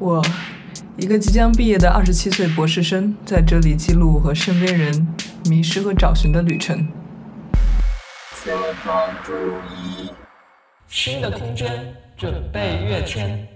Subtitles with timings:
[0.00, 0.24] 我，
[0.96, 5.06] 一个即将毕业的二十七岁博士生，在这里记录和身边人
[5.44, 6.88] 迷失和找寻的旅程。
[8.42, 9.32] 前方注
[9.76, 10.08] 意，
[10.88, 13.46] 新的空间准备跃迁。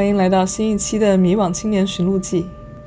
[0.00, 2.42] 欢迎来到新一期的《迷惘青年寻路记》。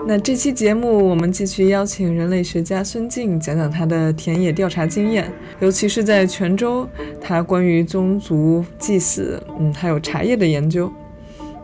[0.08, 6.90] 那这期节目，我们继续邀请人类学家孙静讲讲他的田野调查经验，尤其是在泉州，
[7.22, 10.92] 他关于宗族祭祀，嗯，还有茶叶的研究。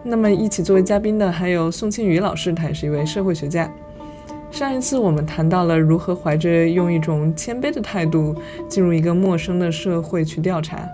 [0.04, 3.68] 那么一起作为嘉宾的还有宋庆宇老师，他也是一位社会学家。
[4.52, 8.36] 上一次我们谈到了如何怀着用一种谦卑的态度
[8.68, 10.88] 进入一个陌生的社会去调查，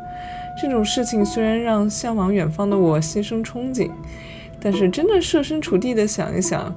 [0.61, 3.91] 这种事情虽然让向往远方的我心生憧憬。
[4.65, 6.73] 但是真的设身处地的想一想，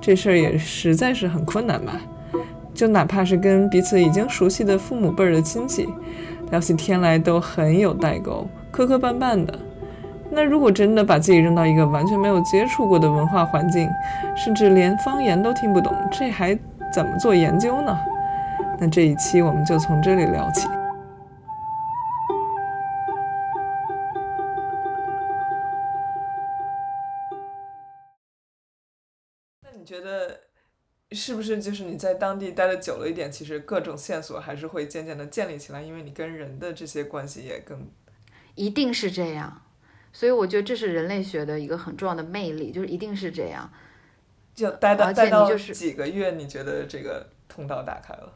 [0.00, 1.92] 这事儿也实在是很困难吧？
[2.74, 5.88] 就哪怕是跟彼此已经熟悉的父母辈儿的亲戚
[6.50, 9.56] 聊起天来都很有代沟，磕磕绊绊的。
[10.32, 13.88] 那如果真的把自己扔到一个完全没有接触过的文化环境，
[14.36, 16.58] 甚至连方言都听不懂，这还
[16.92, 17.96] 怎么做研究呢？
[18.80, 20.66] 那这一期我们就从这里聊起。
[31.12, 37.88] 是不是就是你在当地待的久了一点，其实各种线索还是会渐渐的建立起来，因为你跟人的这些关系也更，
[38.54, 39.62] 一定是这样，
[40.12, 43.70] 所以我觉得这是人类学的一个很重要的魅力，就是一定是这样。
[44.54, 48.32] 就待到待到几个月，你觉得这个通道打开了？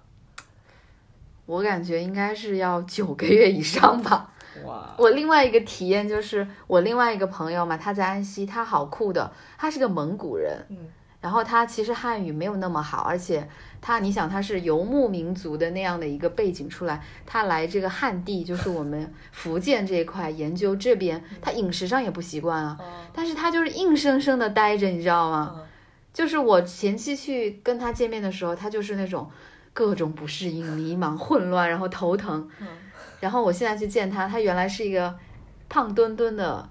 [1.45, 4.33] 我感觉应该是要九个月以上吧。
[4.65, 4.95] 哇！
[4.97, 10.65] 我另外一个体验就是我另外一个朋友嘛，他在安溪，他好酷的，他是个蒙古人。
[10.71, 10.89] 嗯。
[11.23, 13.49] 然后他其实汉语没有那么好，而且
[13.81, 22.77] 他，你想他是游牧民族的那样的一个背景出来，他来这个汉地，就是我们福建这一块研究这边，他饮食上也不习惯啊。
[23.15, 25.63] 但是他就是硬生生的待着，你知道吗？
[26.13, 29.31] 就是我前期去跟他见面的时候，他就是那种
[29.73, 32.49] 各种不适应、迷茫、混乱，然后头疼。
[33.21, 35.17] 然后我现在去见他，他原来是一个
[35.69, 36.69] 胖墩墩的。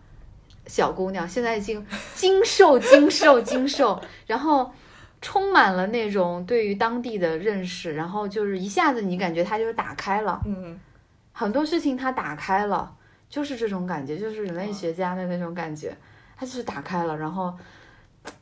[0.67, 4.71] 小姑娘现在已经精瘦、精瘦、精瘦， 然后
[5.21, 10.79] 充满了那种对于当地的认识，然后就是一下子你感觉她就是打开了，嗯，
[11.31, 12.95] 很多事情她打开了，
[13.29, 15.95] 就是这种感觉，就是人类学家的那种感觉，
[16.37, 17.53] 她就是打开了，然后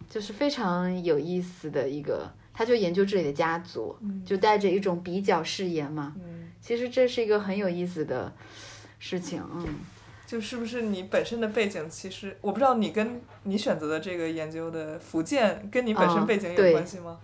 [0.09, 8.31] 就是非常有意思的一个，他就研究这里的家族，就带着一种比较视野嘛，嗯，其实这是一个很有意思的
[9.00, 9.66] 事情，嗯。
[10.29, 17.17] 就是不是你本身的背景，其实我不知道你跟你选择的这个研究的福建跟你本身背景有关系吗？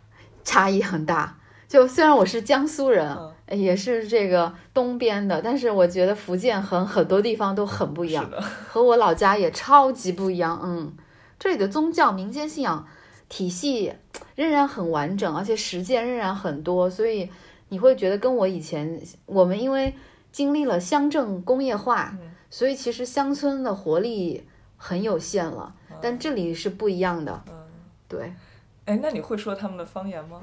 [0.44, 1.38] 差异很大。
[1.68, 3.16] 就虽然我是江苏人，
[3.52, 8.28] 也是这个东边的，但是我觉得福建和很多地方都很不一样，
[8.68, 10.60] 和我老家也超级不一样。
[10.64, 10.92] 嗯，
[11.38, 12.88] 这里的宗教民间信仰
[13.30, 13.94] 体系
[14.34, 17.30] 仍然很完整，而且实践仍然很多，所以
[17.70, 19.94] 你会觉得跟我以前我们因为
[20.36, 22.18] 经历了乡镇工业化。
[22.50, 27.42] 所以其实乡村的活力很有限了，但这里是不一样的。
[27.50, 27.54] 嗯，
[28.08, 28.34] 对。
[28.86, 30.42] 哎，那你会说他们的方言吗？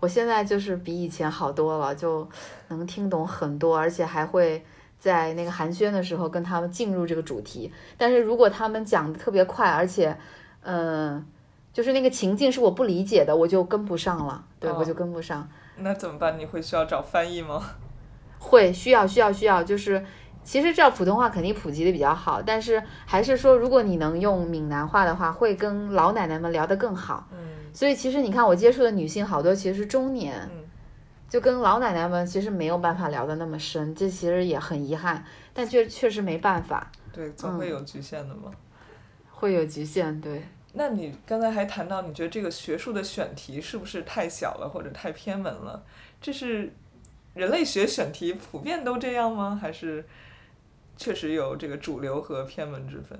[0.00, 2.28] 我现在就是比以前好多了，就
[2.68, 4.64] 能听懂很多，而且还会
[4.98, 7.72] 在那个寒暄的时候跟他们进入这个主题。
[7.96, 10.16] 但是如果他们讲的特别快，而且，
[10.62, 11.24] 嗯，
[11.72, 14.44] 就是那个情境是我不理解的，我就跟不上了。
[14.60, 15.48] 对，我就跟不上。
[15.78, 16.38] 那怎么办？
[16.38, 17.62] 你会需要找翻译吗？
[18.44, 20.04] 会，需要，需要，需要，就是。
[20.46, 27.26] 其实这普通话肯定普及的比较好，但是还是说，如果你能用闽南话的话，会跟老奶奶们聊得更好。
[27.32, 27.38] 嗯，
[27.72, 30.62] 所以其实你看，我接触的女性好多其实是中年，嗯，
[31.30, 35.24] 就跟老奶奶们其实没有办法聊得那么深，这其实也很遗憾，
[35.54, 36.92] 但确确实没办法。
[37.10, 38.50] 对，总会有局限的嘛。
[39.30, 40.42] 会有局限，对。
[40.74, 45.82] 那你刚才还谈到，你觉得这个学术的选题是不是太小了，或者太偏门了？
[46.20, 46.70] 这是
[47.34, 49.58] 人类学选题普遍都这样吗？
[49.60, 50.04] 还是？
[50.96, 53.18] 确实有这个主流和偏门之分。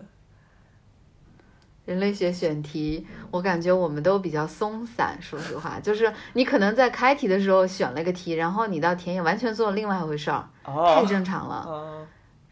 [1.84, 5.18] 人类学选题，我感觉我们都比较松散。
[5.20, 12.06] 说实话， 就是你可能在开题的时候选了个题，然后你到田野完全做了另外一回事儿，太正常了。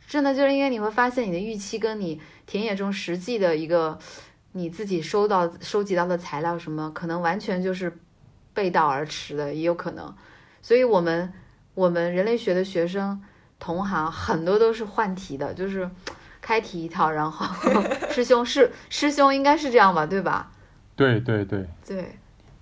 [0.08, 3.97] 真的就是因为你会发现你的预期跟你田野中实际的一个
[4.50, 7.97] 你自己收到收集到的材料什么，可能完全就是
[8.53, 10.12] 背道而驰的，也有可能。
[10.61, 11.32] 所以我们。
[11.74, 13.20] 我们人类学的学生
[13.58, 15.88] 同行很多都是换题的，就是
[16.40, 17.46] 开题一套，然后
[18.10, 20.50] 师兄是师兄应该是这样吧，对吧？
[20.96, 22.19] 对对对，对，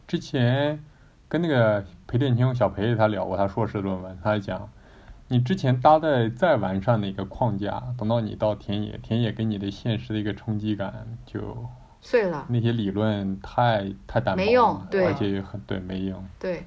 [0.06, 0.84] 之前
[1.28, 4.70] 跟那个裴殿清小裴他聊过他硕士论文，他讲，
[5.28, 11.66] 你之前搭的再完善的一个框架，等到你到田野，田野给你的现实的一个冲击感，就
[12.00, 12.46] 碎了。
[12.48, 16.22] 那些理论太太单薄没用了对而且也很对没用。
[16.38, 16.66] 对，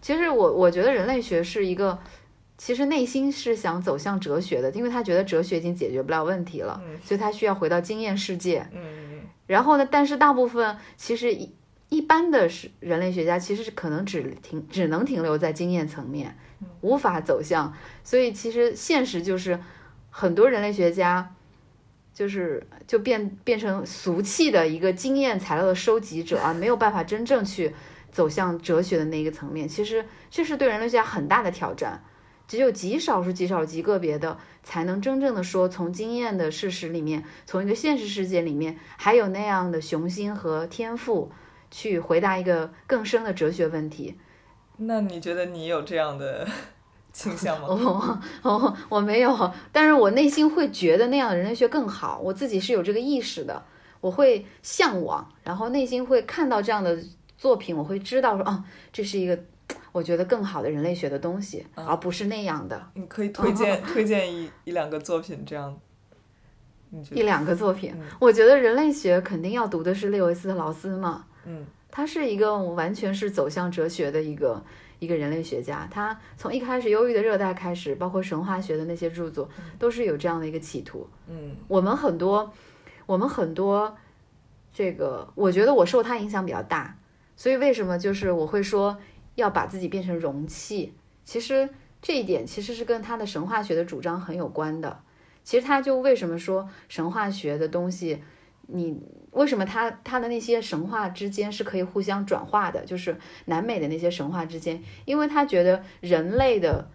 [0.00, 1.98] 其实我我觉得人类学是一个，
[2.56, 8.66] 其实内心是想走向哲学的，因为他觉得哲学已经解决不了问题了，嗯所以他需要回到经验世界。
[8.72, 11.50] 嗯然后呢，但是大部分其实一
[11.88, 16.36] 一般的是人类学家，其实是可能只停只能停留在经验层面，
[16.82, 17.74] 无法走向。
[18.04, 19.58] 所以其实现实就是，
[20.10, 21.34] 很多人类学家
[22.12, 27.74] 就是就变变成俗气的一个经验材料的收集者啊，没有办法真正去
[28.18, 29.68] 走向哲学的那个层面。
[29.68, 32.02] 其实这是对人类学家很大的挑战。
[32.48, 41.30] 只有极少数、极少、极个别的，才能真正的说，从经验的事实里面，从一个现实世界里面，还有那样的雄心和天赋，
[41.70, 44.18] 去回答一个更深的哲学问题。
[44.78, 46.48] 那你觉得你有这样的
[47.12, 47.68] 倾向吗？
[48.42, 53.62] 我我我没有，但是我内心会觉得那样的人类学更好，我自己是有这个意识的，
[54.00, 56.98] 我会向往，然后内心会看到这样的
[57.38, 58.62] 作品，我会知道说，啊，
[58.92, 59.38] 这是一个
[59.92, 65.78] 我觉得更好的人类学的东西，而不是那样的你可以推荐推荐一一两个作品，这样。
[67.10, 67.22] 一？
[67.22, 68.06] 两个作品嗯。
[68.18, 74.64] 我觉得人类学肯定要读的是列维斯特劳斯嘛，嗯他是一个完全是走向哲学的一个
[74.98, 75.86] 一个人类学家。
[75.90, 79.46] 他从一开始《忧郁的热带》开始，包括神话学的那些著作，
[79.78, 81.06] 都是有这样的一个企图。
[81.28, 82.50] 嗯我们很多，
[83.04, 83.94] 我们很多，
[84.72, 86.96] 这个我觉得我受他影响比较大，
[87.38, 88.98] 所以为什么就是我会说
[89.36, 90.92] 要把自己变成容器？
[91.24, 91.68] 其实
[92.02, 95.00] 这一点其实是跟他的神话学的主张很有关的。
[95.44, 98.20] 其实他就为什么说神话学的东西，
[98.66, 99.00] 你
[99.30, 102.84] 为什么他他的那些神话之间是可以互相转化的？
[102.84, 106.90] 就是南美的那些神话之间，因为他觉得人类的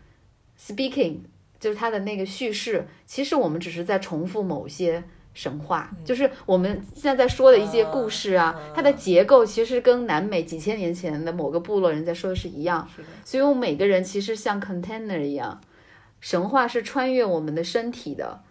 [0.60, 1.20] speaking
[1.58, 12.88] 就是他的那个叙事，其实我们只是在重复某些神话，就是我们现在在说的一些故事啊，它的结构其实跟南美几千年前的某个部落人在说的是一样，
[13.24, 15.60] 所以我们每个人其实像 container 一样，
[16.20, 18.42] 神话是穿越我们的身体的。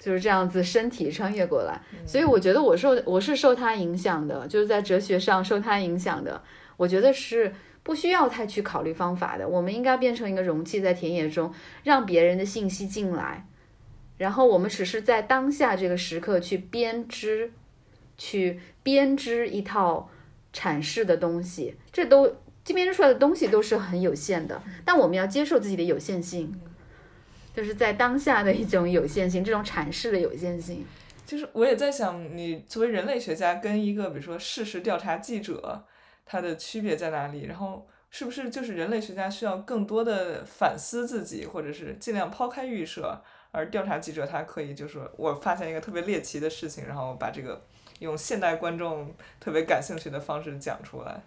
[0.00, 6.40] 就是这样子，身体穿越过来，所以我觉得我受我是受他影响的，就是在哲学上受他影响的。
[6.76, 7.52] 我觉得是
[7.82, 11.52] 不需要太去考虑方法的，我们应该变成一个容器，在田野中
[11.82, 13.44] 让别人的信息进来，
[14.18, 17.52] 然后我们只是在当下这个时刻去编织，
[18.18, 20.10] 去编织一套
[20.52, 26.60] 阐释的东西，这都这编织出来的东西都是很有限的，但我们要接受自己的有限性。
[27.54, 30.84] 就是在当下的一种有限性，这种阐释的有限性。
[31.26, 35.84] 就是我也在想，你作为人类学家跟一个比如说事实调查记者，
[36.24, 37.46] 他的区别在哪里？
[37.46, 43.20] 然后是不是就是人类学家需要更多的反思自己，或者是尽量抛开预设，
[43.50, 47.64] 而调查记者他可以就是我发现一个特别猎奇的事情，然后把这个
[48.00, 51.22] 用现代观众特别感兴趣的方式讲出来。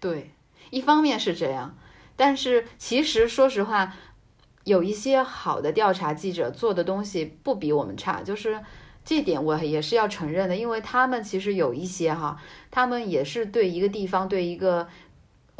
[0.00, 0.30] 对，
[0.70, 1.76] 一方面是这样，
[2.16, 3.94] 但是其实说实话，
[4.64, 8.60] 有一些好的调查记者做的东西不比我们差，就是
[9.04, 12.40] 这点我也是要承认的，因为他们其实有一些哈，
[12.70, 14.88] 他们也是对一个地方对一个。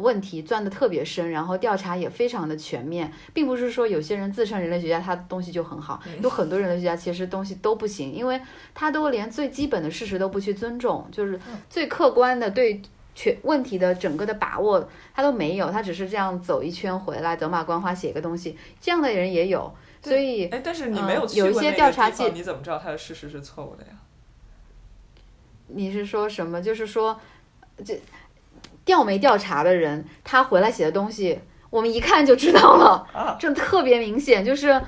[0.00, 8.40] 问题钻得特别深，然后调查也非常的全面，并不是说有些人自称人类学家，他的东西就很好，有很多人类学家其实东西都不行，因为
[8.74, 11.38] 他都连最基本的事实都不去尊重，就是
[11.68, 12.80] 最客观的对
[13.14, 23.90] 全问题的整个的把握他都没有，他只是这样走一圈回来，走马观花写个东西，这样的人也有，所以哎，但是你没有嗯有一些调查记你怎么知道他的事实是错误的呀？
[25.72, 26.60] 你是说什么？
[26.60, 27.20] 就是说
[27.84, 27.96] 这
[28.90, 31.38] 调没调查的人，他回来写的东西，
[31.70, 34.82] 我们一看就知道了， 啊，这特别明显，就是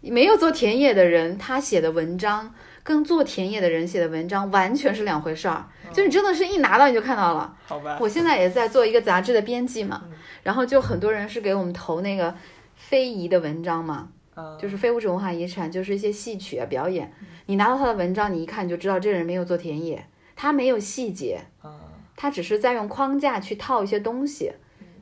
[0.00, 5.66] 没有做田野的人，他写的文章跟做田野的人写的文章完全是两回事儿。
[5.92, 7.54] 就你真的是一拿到你就看到了。
[7.66, 7.98] 好吧。
[8.00, 10.04] 我现在也在做一个杂志的编辑嘛，
[10.42, 12.34] 然后就很多人是给我们投那个
[12.74, 17.12] 非遗的文章嘛，嗯就是非物质文化遗产，就是一些戏曲啊表演。
[17.46, 21.83] 你拿到他的文章，你一看你就知道这个人没有做田野，他没有细节，啊
[22.16, 24.52] 他只是在用框架去套一些东西，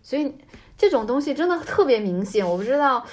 [0.02, 0.34] 所以
[0.76, 2.48] 这种东西真的特别明显。
[2.48, 3.06] 我不知道，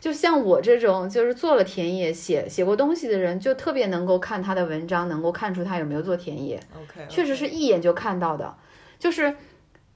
[0.00, 6.60] 就像我这种就是做了田野、写写过东西的人，就特别能够看他的文章，能够看出他有没有做田野。
[6.76, 8.56] ，OK，确实是一眼就看到的，
[8.98, 9.34] 就是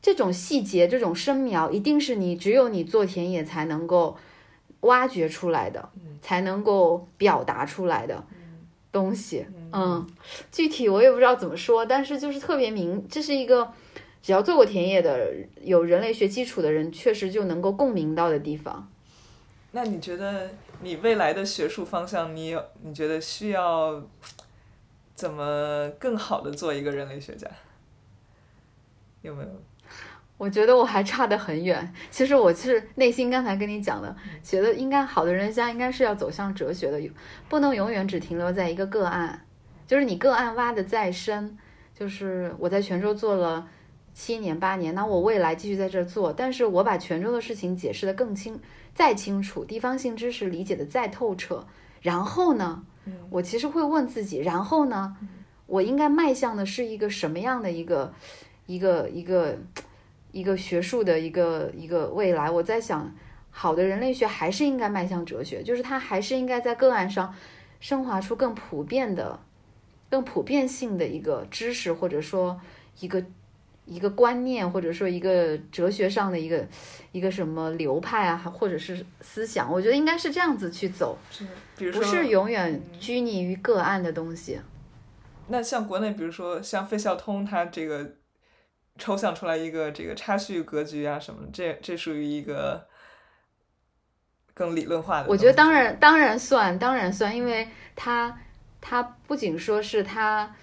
[0.00, 4.16] 这种细节、这种深描，一定是你只有你做田野才能够
[4.80, 5.90] 挖掘出来的，
[6.22, 8.24] 才能够表达出来的
[8.90, 9.44] 东西。
[9.72, 10.06] 嗯，
[10.50, 13.72] 具体我也不知道怎么说，但是就是特别明，这是一个
[14.22, 15.32] 只要做过田野的、
[15.62, 18.88] 有人类学基础的人，确实就能够共鸣到的地方。
[19.72, 24.02] 那你觉得你未来的学术方向，你有你觉得需要
[25.14, 27.46] 怎么更好的做一个人类学家？
[29.22, 29.48] 有没有？
[30.38, 31.92] 我觉得我还差得很远。
[32.12, 37.10] 其实我是内心刚才跟你讲的，觉得应该好的人家应该是要走向哲学的，
[37.48, 39.44] 不能永远只停留在一个个案。
[39.88, 41.56] 就是你个案挖的再深，
[41.98, 43.66] 就是我在泉州做了
[44.12, 48.60] 七年八年，那我未来继续在这儿做，但是我把泉州的事情解释的更清、
[48.94, 51.66] 再清楚，地方性知识理解的再透彻，
[52.02, 52.84] 然后呢，
[53.30, 55.16] 我其实会问自己，然后呢，
[55.64, 58.12] 我应该迈向的是一个什么样的一个、
[58.66, 59.56] 一个、一个、
[60.32, 62.50] 一个学术的一个一个未来？
[62.50, 63.10] 我在想，
[63.48, 67.34] 好的人类学还是应该迈向哲学，就是它还是应该在个案上
[67.80, 69.40] 升华出更普遍的。
[70.10, 72.58] 更普遍性的一个知识，或者说
[73.00, 73.22] 一个
[73.84, 76.66] 一个观念，或者说一个哲学上的一个
[77.12, 81.18] 一个什么流派啊，或者是思想，我觉得应该是这样子去走，
[81.76, 84.58] 比如说不是永远拘泥于个案的东西。
[85.48, 88.14] 那像国内，比如说像费孝通，他这个
[88.98, 92.86] 抽象出来一个这个差序格局啊什么的，这这属于一个
[94.54, 95.28] 更理论化的。
[95.28, 98.38] 我觉得当然当然算，当然算，因为他。
[98.80, 100.54] 他不仅说是他，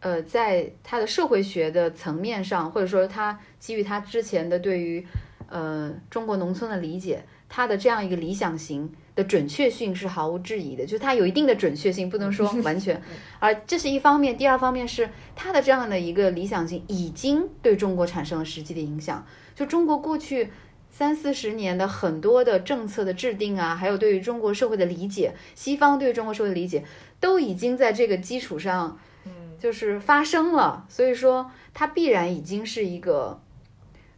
[0.00, 5.06] 呃，在他的社会学的层面上，或者说他基于他之前的对于
[5.48, 13.00] 呃中国农村的理解，他的这样一个理想型的准确性是毫无质疑的，就他有一定的准确性，不能说 完全。
[13.38, 19.24] 而这是一方面，第二方面是他的这样的一个理想型已经对中国产生了实际的影响。
[19.54, 20.50] 就中国过去
[20.96, 26.84] 三四十年的很多的政策的制定啊，还有对于中国社会的理解，西方对中国社会的理解。
[27.18, 33.40] 都已经在这个基础上，嗯，就是发生了，所以说它必然已经是一个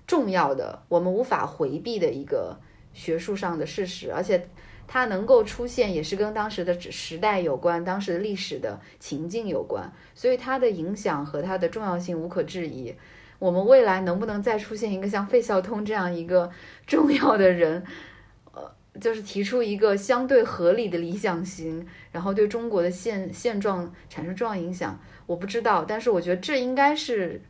[0.07, 2.59] 重要的、我们无法回避的一个
[2.93, 4.47] 学术上的事实，而且
[4.87, 12.95] 它能够出现，也是跟当时的时代有关，当时的历史的情境有关，所以它的影响和它的重要性无可置疑。
[13.39, 16.51] 我们未来能不能再出现一个像费孝通这样一个
[16.87, 17.85] 重要的人？
[18.53, 27.43] 呃就是提出一个相对合理的理想型，然后对中国的现现状产生重要影响，我不知道，但是我觉得这应该是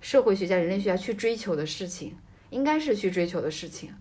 [0.00, 2.16] 社会学家、人类学家去追求的事情，
[2.48, 3.92] 应该是去追求的事情。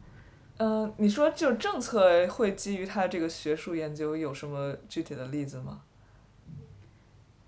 [0.57, 5.81] 嗯，你说就政策会基于他这个学术研究有什么具体的例子吗？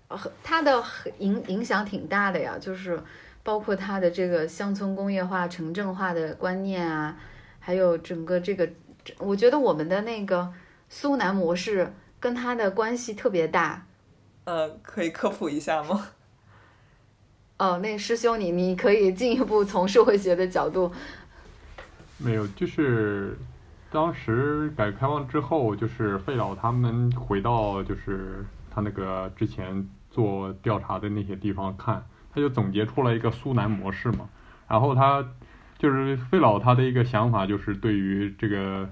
[0.08, 0.84] 呃，他的
[1.20, 3.02] 影影响挺大的呀，就是
[3.48, 7.16] 包括他的这个乡村工业化、城镇化的观念啊，
[7.58, 8.68] 还有整个这个。
[9.16, 10.52] 我觉得我们的那个
[10.90, 11.90] 苏南模式
[12.20, 13.86] 跟他的关系特别大，
[14.44, 16.08] 呃，可以科普一下吗？
[17.56, 20.92] 哦，那师兄，你你可以进一步从社会学的角度。
[22.18, 23.34] 没有，就是
[23.90, 32.04] 当时改革开放之后，就是费老他们回到就是他那个之前做调查的那些地方看，
[32.38, 34.28] 他就总结出了一个苏南模式嘛，
[34.68, 35.24] 然后他。
[35.80, 38.90] 就是费老他的一个想法，就是对于这个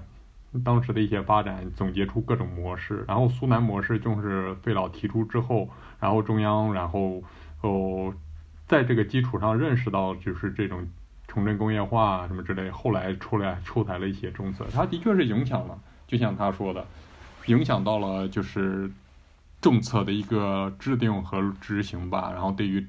[0.63, 5.67] 当时的一些发展总结出各种模式，然后苏南模式就是费老提出之后，
[5.99, 7.21] 然后中央然后
[7.59, 8.13] 哦
[8.69, 10.87] 在这个基础上认识到就是这种
[11.27, 15.77] 城镇工业化什么之类，后来出来出台了一些政策，他的确是影响了，
[16.07, 16.87] 就像他说的，
[17.47, 18.89] 影响到了就是
[19.61, 22.87] 政策的一个制定和执行吧，然后对于。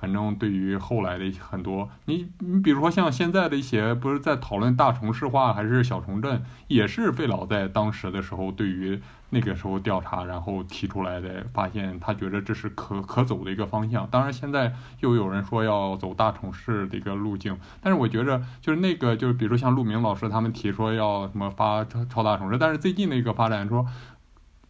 [0.00, 8.98] 反正对于后来的很多，你你比如说像现在的一些，不是在讨论大城市化还是小城镇，也是费老在当时的时候对于
[9.28, 14.08] 那个时候调查，然后提出来的，发现他觉得这是可可走的一个方向。
[14.10, 23.84] 当然现在又有人说要走大城市的一个路径，但是我觉着就是那个就是比如说像陆明老师他们提说要什么发超超大城市，但是最近的一个发展说。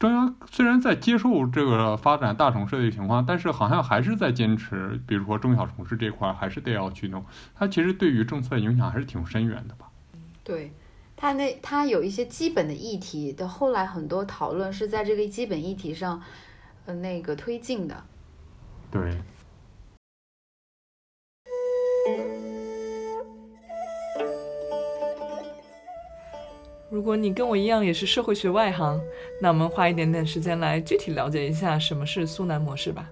[0.00, 7.23] 中央虽然在接受这个发展大城市的情况，但是好像还是在坚持，比如说中小城市这块还是得要去弄。
[7.54, 9.90] 它其实对于政策影响还是挺深远的吧？
[10.42, 10.73] 对，
[11.14, 16.23] 它那它有一些基本的议题的，后来很多讨论是在这个基本议题上，
[16.87, 18.02] 呃，那个推进的。
[18.90, 19.12] 对。
[26.90, 29.00] 如果你跟我一样也是社会学外行，
[29.40, 33.09] 那我们花一点点时间来具体了解一下什么是苏南模式吧。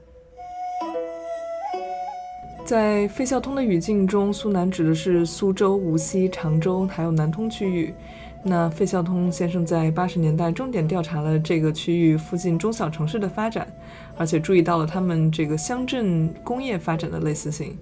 [2.65, 7.95] 在费孝通的语境中，苏南指的是苏州、无锡、常州还有南通区域。
[8.43, 13.73] 那费孝通先生在八十年代重点调查了这个区域附近中小城市的发展，
[14.17, 17.79] 而且注意到了他们这个乡镇工业发展的类似性。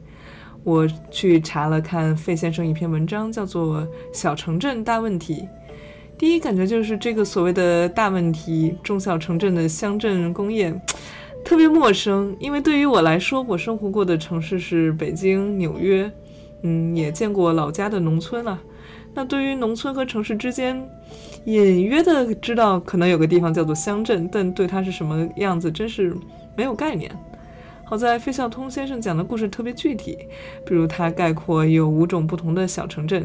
[0.62, 3.80] 我去查了看费先生一篇文章，叫做
[4.12, 5.42] 《小城镇大问题》。
[6.18, 10.74] 第一感觉就是这个所谓的大问题，中小城镇的乡镇工业。
[11.44, 16.10] 特别陌生，因为对于我来说，我生活过的城市是北京、纽约，
[16.62, 18.60] 嗯，也见过老家的农村了。
[19.14, 20.76] 那对于农村和城市之间，
[21.44, 26.16] 隐约的知道可能有个地方叫做乡镇，但对它是什么样子，真是
[26.56, 27.08] 没有概念。
[27.84, 30.18] 好在费孝通先生讲的故事特别具体，
[30.66, 33.24] 比如他概括有五种不同的小城镇，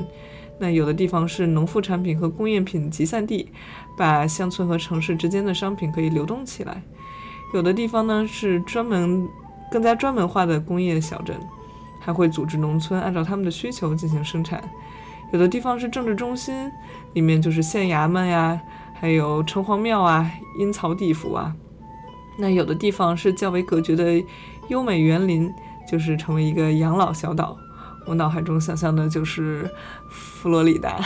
[0.62, 3.52] 那有的地方是农副产品和工业品集散地，
[3.98, 6.84] 把乡村和城市之间的商品可以流动起来。
[7.52, 9.28] 有的地方呢是专门
[9.72, 11.36] 更加专门化的工业小镇，
[12.00, 14.64] 还会组织农村按照他们的需求进行生产。
[15.34, 16.72] 有的地方是政治中心，
[17.14, 18.62] 里面就是县衙门呀，
[18.94, 21.56] 还有城隍庙啊、阴曹地府啊。
[22.38, 24.24] 那有的地方是较为隔绝的
[24.68, 25.52] 优美园林，
[25.90, 27.58] 就是成为一个养老小岛。
[28.06, 29.70] 我脑海中想象的就是
[30.10, 31.00] 佛罗里达。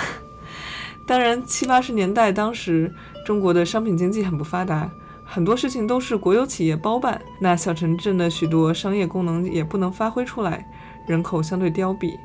[1.06, 2.94] 当然，七八十年代当时
[3.26, 4.90] 中国的商品经济很不发达。
[5.28, 10.68] 很多事情都是国有企业包办，那小城镇的许多商业功能也不能发挥出来，
[11.08, 12.16] 人口相对凋敝。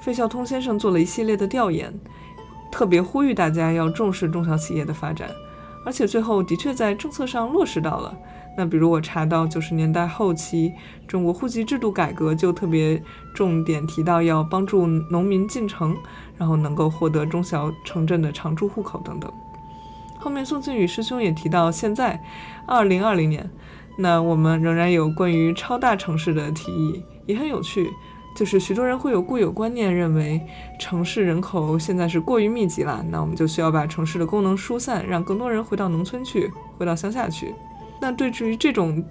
[0.00, 1.92] 费孝通先生做了一系列的调研，
[2.72, 5.30] 特别呼吁大家要重视中小企业的发展，
[5.86, 8.16] 而且最后的确在政策上落实到了。
[8.58, 10.72] 那比如我查到九十年代后期，
[11.06, 13.00] 中国户籍制度改革就特别
[13.32, 15.96] 重点提到要帮助农民进城，
[16.36, 19.32] 然后能够获得中小城镇的常住户口等等。
[20.18, 22.20] 后面宋庆宇师兄也提到，现在
[22.66, 23.48] 二零二零年，
[23.96, 27.88] 那我们仍然有关于超大城市的提议，也很有趣。
[28.34, 30.44] 就是许多人会有固有观念，认为
[30.80, 37.54] 城市人口现在是过于密集了，那我们就需要把城市的功能疏散，让更多人回到农村去，回到乡下去。
[38.00, 39.04] 那对于这种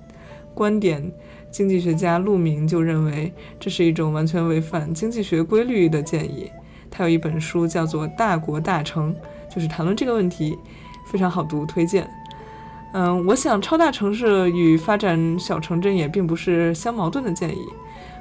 [0.53, 1.11] 观点，
[1.51, 6.49] 经济学家陆明就认为这是一种完全违反经济学规律的建议。
[6.89, 9.13] 他有一本书叫做《大国大城》，
[9.53, 10.57] 就是谈论这个问题。
[11.05, 12.05] 非常好读，推荐。
[12.93, 17.61] 嗯，我想超大城市与发展小城镇也并不是相矛盾的建议。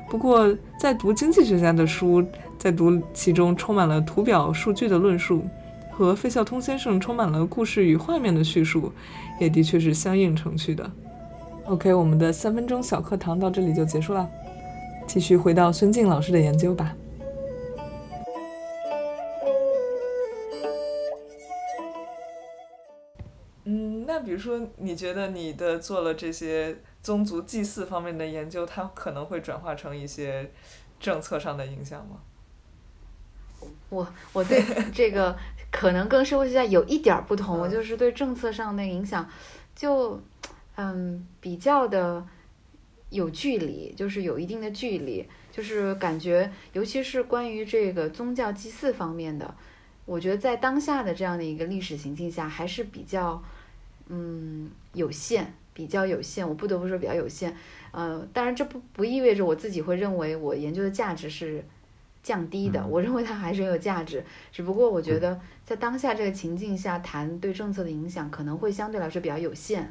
[0.08, 2.24] 不过，在读经济学家的书，
[2.58, 5.44] 在读其中充满了图表数据的论述，
[5.90, 8.92] 和费孝通先生充满了故事与画面的叙述，
[9.38, 10.90] 也的确是相映成趣的。
[11.64, 14.30] OK，我们的三分钟小课堂到这里就结束了，
[15.06, 16.96] 继续回到孙静老师的研究吧。
[23.64, 30.50] 嗯那比如说，你觉得你的做了这些宗族祭祀方面的研究，它可能会转化成一些
[31.00, 32.18] 政策上的影响吗？
[33.88, 35.36] 我我对这个
[35.76, 39.28] 可能跟社会学家有一点儿不同，我就是对政策上的影响，
[39.74, 40.18] 就
[40.76, 42.26] 嗯比较的
[43.10, 49.54] 有距离，就是有一定的距离，就是感觉尤其是关于这个宗教祭祀方面的，
[50.06, 53.42] 我觉得在当下的这样的一个历史情境下，还是比较。
[54.08, 57.52] 嗯，有限，比较有限，我不得不说比较有限。
[57.90, 61.64] 呃，当然这不不意味着我自己会认为我研究的价值是
[62.26, 64.24] 降低的，我认为它还是很有价值。
[64.50, 69.88] 只不过我觉得在当下这个情境下谈对政策的影响可能会相对来说比较有限。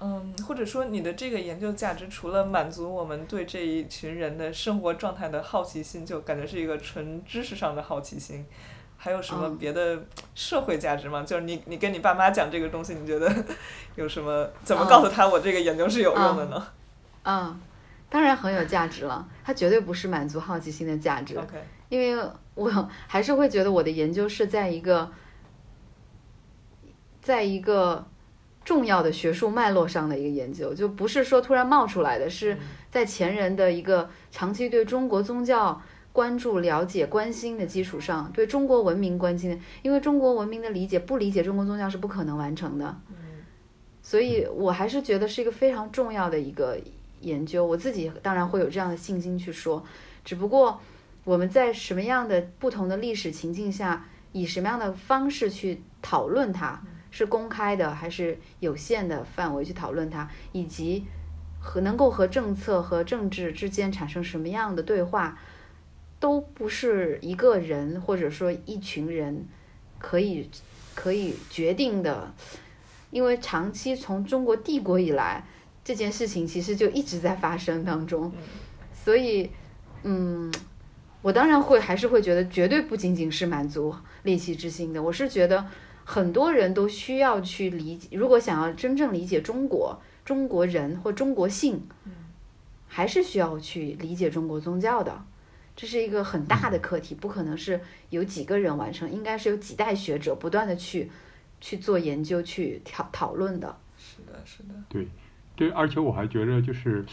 [0.00, 8.44] 嗯，或者说你的这个研究价值除了满足我们对这一群人的生活状态的好奇心，就感觉是一个纯知识上的好奇心。
[8.96, 10.02] 还有什么别的
[10.34, 11.22] 社会价值吗？
[11.22, 13.32] 就是你你跟你爸妈讲这个东西，你觉得
[13.94, 14.50] 有什么？
[14.64, 16.66] 怎么告诉他我这个研究是有用的呢？
[17.22, 17.60] 嗯，
[18.08, 21.36] 当然很有价值了，它绝对不是满足好奇心的价值。
[21.38, 22.22] OK，因为
[22.54, 25.10] 我 还是会觉得我的研究是在一个，
[27.20, 28.06] 在一个
[28.64, 32.56] 重要的学术脉络上的一个研究，就不是说突然冒出来的，是
[32.90, 35.80] 在前人的一个长期对中国宗教。
[36.12, 42.98] 关注、了解、关心的基础上，对中国文明关心的，因为中国文明的理解，不理解中国宗教是不可能完成的。
[44.00, 46.80] 所以我还是觉得是一个非常重要的一个
[47.20, 47.66] 研究。
[47.66, 49.84] 我自己当然会有这样的信心去说，
[50.24, 50.80] 只不过
[51.26, 61.04] 我们在什么样的不同的历史情境下，以什么样的方式去讨论它，是公开的还是有限的范围去讨论它，以及
[61.60, 65.38] 和能够和政策和政治之间产生什么样的对话。
[66.18, 69.46] 都不是一个人或者说一群人
[69.98, 70.48] 可以
[70.94, 72.32] 可以决定的，
[73.10, 75.44] 因为长期从中国帝国以来，
[75.84, 78.32] 这件事情其实就一直在发生当中，
[78.94, 79.50] 所以
[80.04, 80.50] 嗯，
[81.26, 85.66] 我当然会还是会觉得绝对不仅仅是满足猎奇之心的，我是觉得
[86.04, 91.84] 很多人都需要去理解，如果想要真正理解中国、中国人或中国性，
[92.86, 95.24] 还是需要去理解中国宗教的。
[95.74, 101.10] 这是一个很大的课题，不可能是有几个人完成，应该是有几代学者不断的去
[101.60, 103.76] 去做研究、去讨讨论的。
[103.98, 105.08] 是的，是的，对，
[105.56, 107.04] 对，而且我还觉得就是，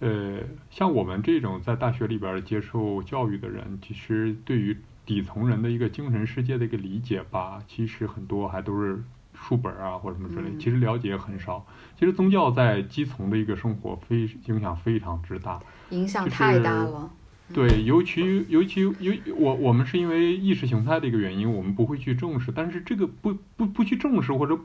[0.00, 0.38] 呃，
[0.70, 9.02] 像我们这种在大学里边儿接受教育的人，其实对于底层人的一个精神世界的一个理解吧，其实很多还都是
[9.34, 11.66] 书本儿啊或者什么之类，嗯其实了解很少。
[11.98, 15.60] 其实宗教在基层的一个生活非影响非常之大。
[15.90, 17.10] 影响就太大是了。
[17.52, 24.56] 对，尤其尤其尤我我们是因为意识形态的一个原因，我们不会去重视，但是这个不不不去重视或者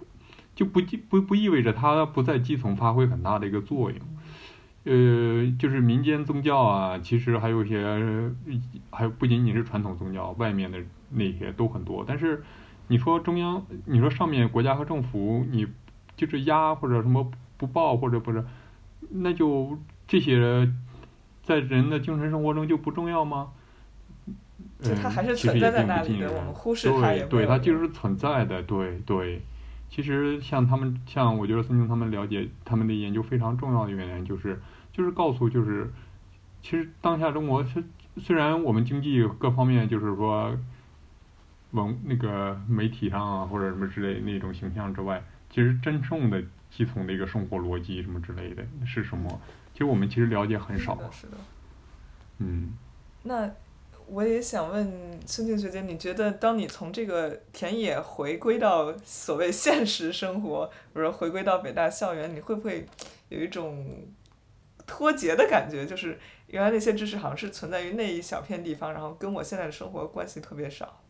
[0.54, 4.00] 就不不不意味着它不在基层发挥很大的一个作用。
[4.86, 8.32] 呃，就是民间宗教啊，其实还有一些，
[8.92, 10.78] 还有不仅仅是传统宗教，外面的
[11.10, 12.04] 那些都很多。
[12.08, 12.44] 但是
[12.88, 15.68] 你说中央，你说上面国家和政府，你
[16.16, 18.44] 就是压或者什么不报或者不是，
[19.10, 20.70] 那就这些
[21.44, 23.50] 在人的精神生活中就不重要吗？
[24.82, 29.42] 就它嗯还是存在其实也在那里的，并不尽然我们忽视它也对对，它就是存在的，对对。
[29.90, 34.60] 其实像他们，像我觉得孙静他们了解他们的研究非常重要的原因，就是
[34.94, 35.92] 就是告诉就是，
[36.62, 37.84] 其实当下中国是
[38.18, 40.56] 虽然我们经济各方面就是说，
[41.72, 49.42] 文那个媒体上啊或者什么之类那种形象之外，其实真正的基层的一个生活逻辑什么之类的是什么，
[49.74, 51.02] 其实我们其实了解很少是。
[51.02, 51.34] 的，是的。
[52.38, 52.74] 嗯。
[53.24, 53.50] 那
[54.08, 62.86] 我也想问孙静学姐，你觉得当你从这个田野回归到所谓现实生活，比如说回归到北大校园，你会不会
[63.30, 63.86] 有一种
[64.86, 65.86] 脱节的感觉？
[65.86, 71.02] 就是原来那些知识好像是存在于那一小片地方，然后跟我现在的生活关系特别少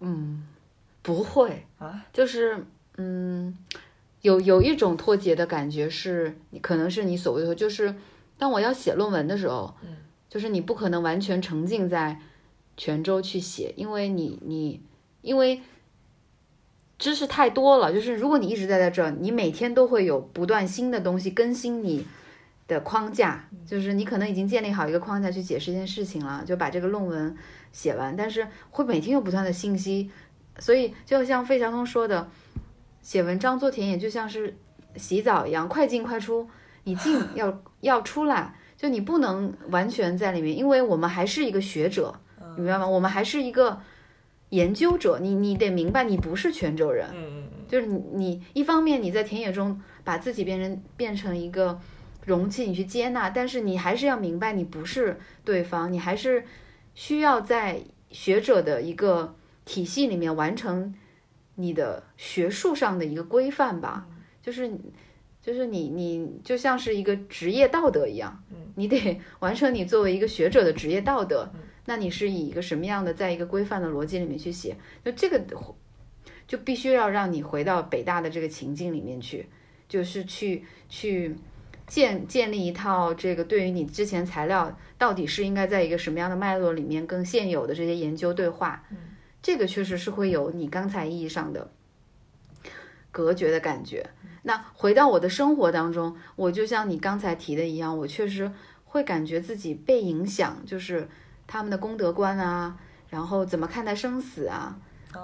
[0.00, 0.46] 嗯，
[1.02, 2.04] 不会，啊？
[2.12, 3.56] 就是嗯，
[4.20, 7.94] 有有一种脱节的感觉是，你可能是你所谓的，就是
[8.36, 9.96] 当我要写论文的时候，嗯
[10.28, 12.18] 就是你不可能完全沉浸在
[12.76, 14.82] 泉州去写，因为你你
[15.20, 15.60] 因为
[17.02, 22.06] 知识太多了，就是如果你一直待在这儿，你每天都会有不断新的东西更新你
[22.68, 27.34] 的框架，就是你可能已经建立好一个框架去解释一件事情了，就把这个论文
[27.72, 30.08] 写完，但是会每天有不断的信息，
[30.60, 32.28] 所以就像费翔东说的，
[33.00, 34.56] 写文章做田野就像是
[34.94, 36.48] 洗澡一样，快进快出，
[36.84, 42.14] 你进 要要出来，就你不能完全在里面，因为我们还是一个学者，
[42.56, 42.86] 你明白吗？
[42.86, 43.80] 我们还是一个
[44.52, 51.80] 研究者，你你得明白，你不是泉州人，嗯嗯嗯，就是你你一方面你在田野中把自己变成变成一个
[52.26, 56.44] 容器，你去接纳，但是你还是要明白你不是对方，你还是
[56.94, 59.34] 需要在学者的一个
[59.64, 60.94] 体系里面完成
[61.54, 64.06] 你的学术上的一个规范吧，
[64.42, 64.70] 就是
[65.40, 71.50] 就是你你就像是一个职业道德一样，你得完成你作为一个学者的职业道德。
[71.84, 74.76] 那你是以一个什么样的，在一个规范的逻辑里面去写？
[75.04, 75.40] 就这个
[76.46, 79.46] 就必须要让你回到北大的这个情境里面去，
[79.88, 81.34] 就是去去
[81.86, 88.84] 建建立一套这个对于你之前材料到底是应该在一个什么样的脉络里面跟现有的这些研究对话，
[89.42, 91.70] 这个确实是会有你刚才意义上的
[93.10, 94.10] 隔绝的感觉。
[94.42, 98.50] 那回到我的生活当中，我就像你刚才提的一样，我确实
[98.84, 101.08] 会感觉自己被影响，就是
[101.52, 102.74] 他们的功德观啊，
[103.10, 104.74] 然后怎么看待生死啊，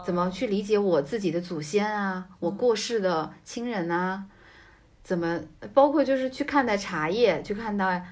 [0.04, 4.26] 怎么去理解我自己的祖先啊，我过世的亲人啊，
[5.02, 5.40] 怎么
[5.72, 8.06] 包括就是去看待茶叶，去看待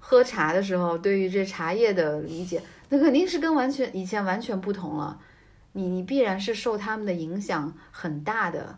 [0.00, 5.20] 喝茶的时候，对于这茶叶的理解，那肯定是跟完全以前完全不同了。
[5.74, 8.76] 你你必然是受他们的影响很大的，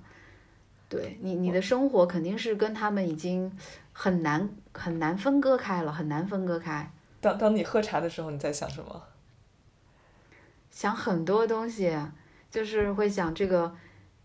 [0.91, 3.51] 对你你的生活肯定是跟他们已经
[3.93, 6.91] 很难很难分割开了，很难分割开。
[7.25, 9.03] 当当你喝茶的时候，你在想什么？
[10.71, 11.97] 想很多东西，
[12.51, 13.75] 就是会想这个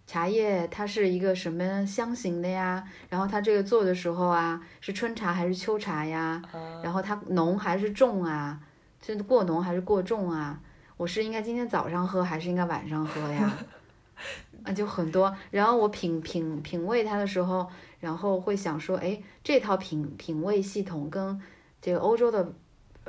[0.05, 2.83] 茶叶它是一个什么香型的呀？
[3.07, 6.41] 然后它这个做的时候啊，是春茶还是秋茶呀？
[6.83, 8.59] 然后它浓还是重啊？
[9.01, 10.59] 是过浓还是过重啊？
[10.97, 13.57] 我是应该今天早上喝还是应该晚上喝呀？
[14.65, 15.33] 啊，就很多。
[15.51, 17.65] 然后我品品品味它的时候，
[18.01, 21.41] 然后会想说，哎，这套品品味系统跟
[21.81, 22.51] 这个欧洲的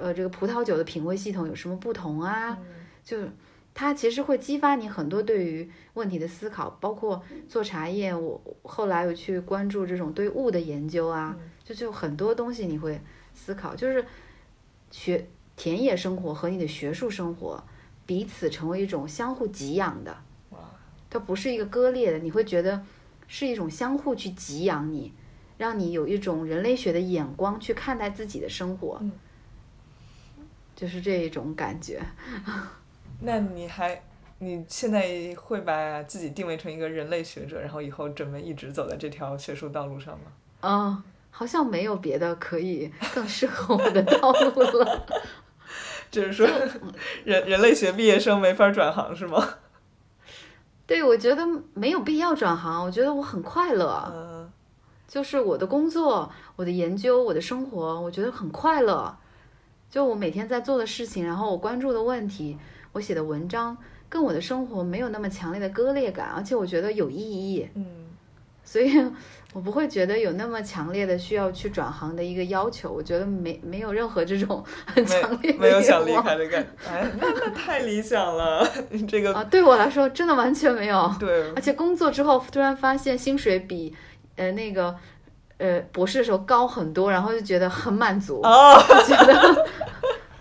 [0.01, 2.59] 呃这个葡萄酒的品味系统有什么不同啊？
[3.05, 3.19] 就
[3.73, 13.01] 它其实会激发你很多对于问题的思考，包括做茶叶，我后来有去关注这种对物的研究啊，就就很多东西你会
[13.33, 14.05] 思考，就是
[14.91, 17.63] 学田野生活和你的学术生活
[18.05, 20.17] 彼此成为一种相互给养的，
[21.09, 22.85] 它不是一个割裂的，你会觉得
[23.29, 25.15] 是一种相互去给养你，
[25.57, 29.13] 让你有一种人类学的眼光去看待自己的生活，嗯
[30.81, 32.01] 就是这一种感觉。
[33.21, 34.03] 那你还
[34.39, 40.33] 你现在会把自己定位成一个人类学者，然后以后准备一直走在这条学术道路上吗？
[40.63, 45.07] 嗯，好像没有别的可以更适合我的道路了。
[46.11, 46.49] 就是说，
[47.25, 49.57] 人人类学毕业生没法转行是吗？
[50.87, 54.11] 对，我觉得没有必要转行，我觉得我很快乐。
[54.15, 54.51] 嗯
[55.07, 59.19] 就是我的工作、我的研究、我的生活，我觉得很快乐。
[59.91, 62.57] 就我每天在做的事情，然后我关注的问题，
[62.93, 63.77] 我写的文章，
[64.09, 67.87] 跟我的生活没有那么强烈的割裂感，而且我觉得有意义，嗯
[68.63, 69.05] 所以
[69.53, 72.93] 我不会觉得有那么强烈的需要去转行的一个要求。
[72.93, 76.89] 我觉得没没有任何这种 很强烈的没没有想离开的感觉。
[76.89, 81.13] 哎，那那太理想了，你这个、啊，对我来说真的完全没有。
[81.19, 83.93] 对而且工作之后突然发现薪水比
[84.37, 84.95] 呃那个
[85.61, 89.67] 呃博士的时候高很多，然后就觉得很满足，哦，就觉得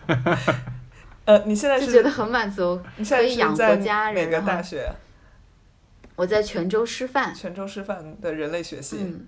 [1.26, 4.32] 呃，你现在就是觉得很满足，你现在可以养活家人。
[4.32, 4.90] 哪个大学？
[6.16, 8.98] 我在泉州师范，泉州师范的人类学系。
[9.02, 9.28] 嗯，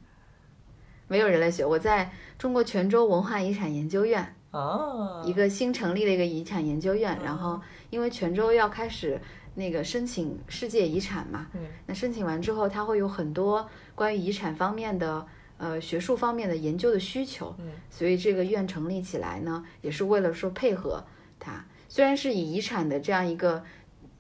[1.08, 7.19] 没有人类学，我在中国泉州文化遗产研究院，啊，一个新成立的一个遗产研究院。
[7.23, 9.21] 然后因为泉州要开始
[9.56, 15.27] 那个申请世界遗产嘛，嗯那申请完之后，它会有很多关于遗产方面的。
[15.62, 21.06] 呃，学术方面的研究的需求，嗯所以这个院成立起来呢，也是为了说配合
[21.39, 21.63] 它。
[21.88, 23.63] 虽然是以遗产的这样一个，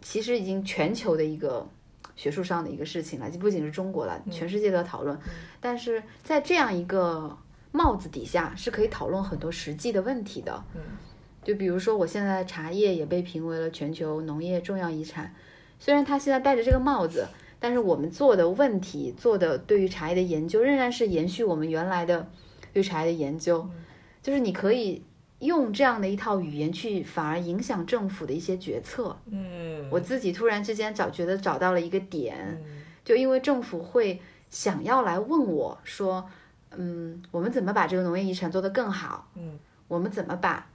[0.03, 1.67] 其实已经全球的一个
[2.15, 5.17] 学术上的一个事情了，就不仅是中国了，全世界都在讨论。
[5.59, 7.35] 但是在这样一个
[7.71, 10.63] 帽子底下，是可以讨论很多实际的问题的。
[10.75, 10.81] 嗯，
[11.43, 15.33] 就比如说，我现在茶叶也被评为了全球农业重要遗产，
[15.79, 17.27] 虽然它现在戴着这个帽子。
[17.61, 22.27] 但是我们做的问题，做的对于茶叶的研究，仍然是延续我们原来的
[22.73, 23.69] 对茶叶的研究，
[24.21, 25.03] 就是你可以
[25.39, 29.15] 用这样的一套语言去，反而影响政府的一些决策。
[29.27, 34.19] 嗯，我自己突然之间找觉得找到了一个点，嗯就因为政府会
[34.49, 36.27] 想要来问我说，
[36.71, 39.29] 嗯，我们怎么把这个农业遗产做得更好？
[39.35, 40.67] 嗯，我们怎么把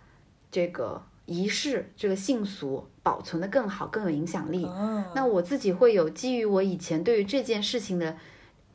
[0.51, 4.65] 这个仪式、这个信俗保存得更好、更有影响力？
[4.65, 8.17] 啊，那我自己会有基于我以前对于这件事情的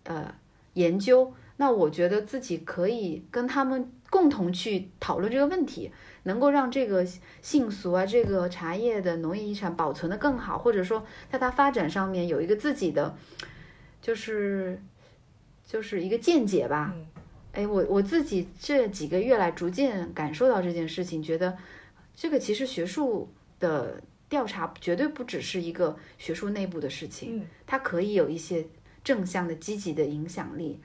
[0.03, 0.33] 呃
[0.73, 5.91] 研究，那我觉得自己可以跟他们共同去讨论这个问题，
[6.23, 7.05] 能够让这个
[7.41, 13.15] 信俗啊，这个茶叶的农业遗产保存得更好，或者说在它发展上面有一个自己的，
[14.01, 14.81] 就是
[15.65, 16.93] 就是一个见解吧。
[16.95, 17.07] 嗯
[17.53, 21.57] 哎，我我自己这几个月来逐渐感受到这件事情，觉得
[22.21, 23.27] 这个其实学术
[23.59, 28.63] 的调查绝对不只是一个学术内部的事情，嗯它可以有一些
[29.03, 30.79] 正向的、积极的影响力。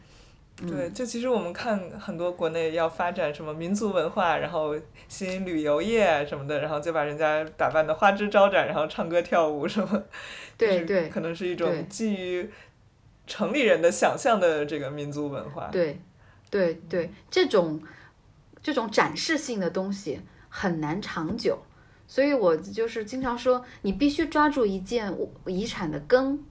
[0.66, 4.74] 对，就其实我们看很多国内要发展什么民族文化，然后
[5.08, 9.88] 吸引旅游业什么的，然后就把人家打扮的花枝招展，然后唱歌跳舞什么，
[10.56, 12.50] 就是对对可能是一种基于
[13.26, 15.68] 城里人的想象的这个民族文化。
[15.70, 16.00] 对，
[16.48, 17.78] 对对，这种
[18.62, 20.18] 这种展示性的东西
[20.58, 21.58] 很难长久，
[22.08, 25.14] 所以我就是经常说，你必须抓住一件
[25.44, 26.42] 遗产的根。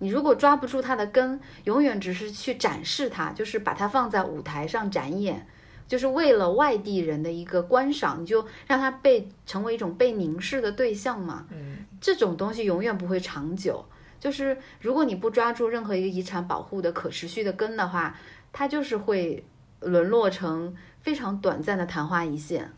[0.00, 5.46] 你如果抓不住它的根，永远只是去展示它，就是把它放在舞台上展演，
[5.88, 11.46] 就是为了外地人的一个观赏，你就让它被成为一种被凝视的对象嘛。
[11.50, 13.82] 嗯这种东西永远不会长久。
[14.20, 18.14] 就是如果你不抓住任何一个遗产保护的可持续的根的话，
[18.52, 19.42] 它就是会
[19.80, 22.70] 沦落成非常短暂的昙花一现。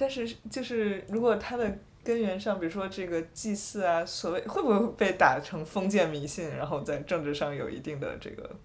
[0.00, 8.56] 但是就是如果它的根源上，比如说这个祭祀啊，所谓会不会被打成封建迷信，然后在政治上有一定的这个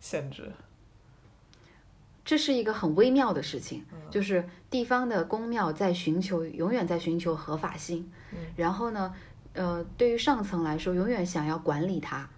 [0.00, 0.50] 限制？
[2.24, 8.10] 这是一个很微妙的事情，就是地方的公庙在寻求，永远在寻求合法性，
[8.56, 9.14] 然后呢，
[9.52, 12.28] 呃，对于上层来说，永远想要管理它，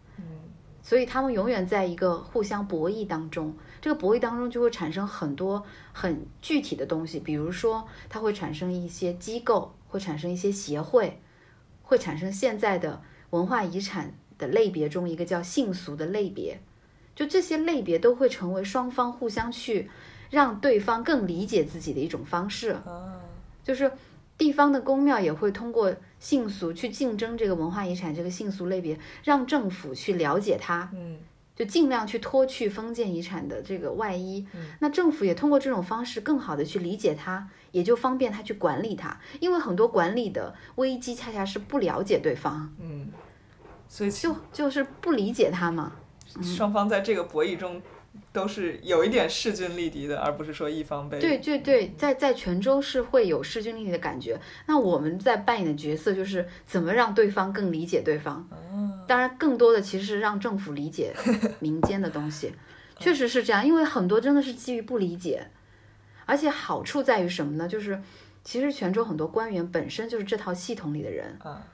[0.83, 3.57] 所以他们永远在一个互相博弈当中。
[3.85, 11.21] 这个博弈当中就会产生很多很具体的东西，比如说它会产生一些机构，会产生一些协会，
[11.83, 16.59] 会产生现在的文化遗产的类别中一个叫性俗的类别。
[17.15, 19.91] 就这些类别都会成为双方互相去
[20.31, 22.71] 让对方更理解自己的一种方式。
[22.71, 23.21] 啊，
[23.63, 23.93] 就是
[24.39, 31.19] 地方的公庙也会通过性俗去竞争这个文化遗产这个性俗类别，让政府去了解它，嗯
[31.57, 34.47] 就尽量去脱去封建遗产的这个外衣。
[34.55, 39.19] 嗯那政府也通过这种方式更好的去理解它，也就方便他去管理它。
[39.41, 43.09] 因为很多管理的危机恰恰是不了解对方，嗯，
[43.89, 45.93] 所以就就是不理解他嘛。
[46.43, 47.81] 双方在这个博弈中
[48.33, 54.41] 都是有一点势均力敌的，而不是说一方被对对对，在在泉州是会有势均力敌的感觉。
[54.67, 58.49] 那我们在扮演的角色就是怎么让对方更理解对方。
[59.07, 61.15] 当然，更多的其实是让政府理解
[61.61, 62.53] 民间的东西，
[62.99, 63.67] 确实是这样。
[63.67, 65.51] 因为很多真的是基于不理解，
[66.27, 67.69] 而且好处在于什么呢？
[67.69, 68.03] 就是
[68.43, 71.67] 其实泉州很多官员本身就是这套系统里的人，啊，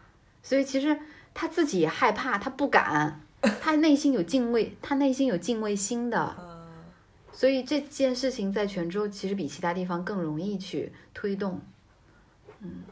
[0.43, 0.99] 所以其实
[1.35, 3.21] 他自己也害怕，他不敢，
[3.61, 6.49] 他内心有敬畏，他内心有敬畏心的。
[7.33, 11.61] 所以这件事情在泉州其实比其他地方更容易去推动。
[12.61, 12.83] 嗯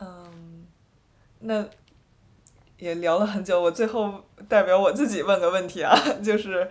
[0.00, 0.64] 嗯，
[1.40, 1.68] 那
[2.78, 6.68] 也聊了很久，我最后代表我自己问个问题啊， 就是，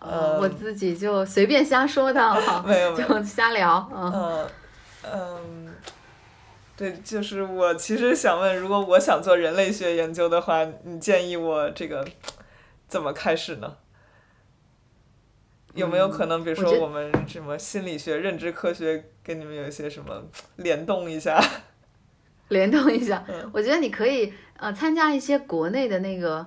[0.00, 4.12] 呃，我自己就随便瞎说的哈，没有没有就瞎聊，嗯。
[4.12, 4.48] 嗯
[5.12, 5.74] 嗯，
[6.76, 12.02] 对，就是我其实想问，如果我想做人类学研究的话，你建议我这个
[12.88, 13.76] 怎么开始呢？
[15.74, 20.22] 有没有可能，比如说我们什么心理学、认知科学跟你们有一些什么
[20.56, 21.38] 联动一下？
[22.48, 26.46] 联动一下嗯，我觉得你可以呃参加一些国内的那个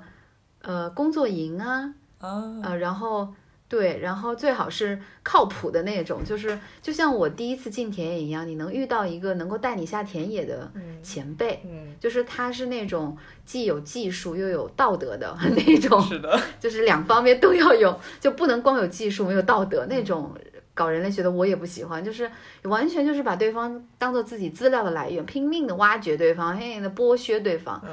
[0.62, 3.28] 呃工作营啊，啊，呃，然后
[3.68, 20.34] 对，然后最好是靠谱的那种，就是就像我第一次进田野一样，你能遇到一个能够带你下田野的嗯前辈，嗯，就是他是那种既有技术又有道德的那种，是的，就是两方面都要有，就不能光有技术没有道德那种。
[20.78, 22.30] 搞人类学的我也不喜欢，就是
[22.62, 27.82] 完全就是把对方当做自己资料的来源，拼命的挖掘对方，拼命的剥削对方。
[27.84, 27.92] 嗯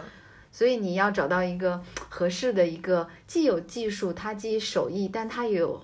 [0.56, 5.82] 所以你要找到一个合适的一个，既有技术，它既手艺，但它也有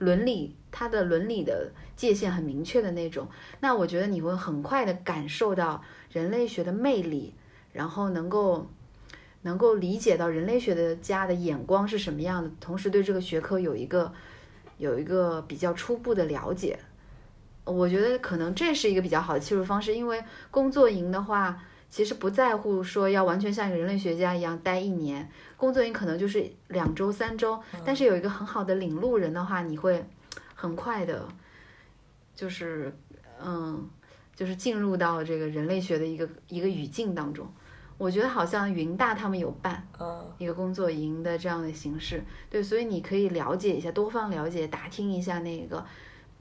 [0.00, 3.26] 伦理，它的伦理的界限很明确的那种。
[3.60, 7.32] 那我觉得你会很快的感受到人类学的魅力，
[7.72, 8.66] 然后能够
[9.40, 14.12] 能够理解到人类学的家的眼光是什么样的，同时对这个学科有一个
[14.82, 16.76] 有一个比较初步的了解。
[17.64, 21.56] 我觉得可能这是一个比较好的切入方式，因为工作营的话，
[21.88, 30.04] 其实不在乎说要完全像一个人类学家一样待一年，工作营可能就是两周、三周，但是有一个很好的领路人的话，你会
[30.56, 31.28] 很快的，
[32.34, 32.92] 就是
[33.40, 33.88] 嗯，
[34.34, 37.46] 就是进入到这个人类学的一个一个语境当中。
[38.02, 45.86] 我觉得好像云大他们有办嗯一个工作营的这样的形式，对，所以你可以了解一下，多方了解，打听一下那个，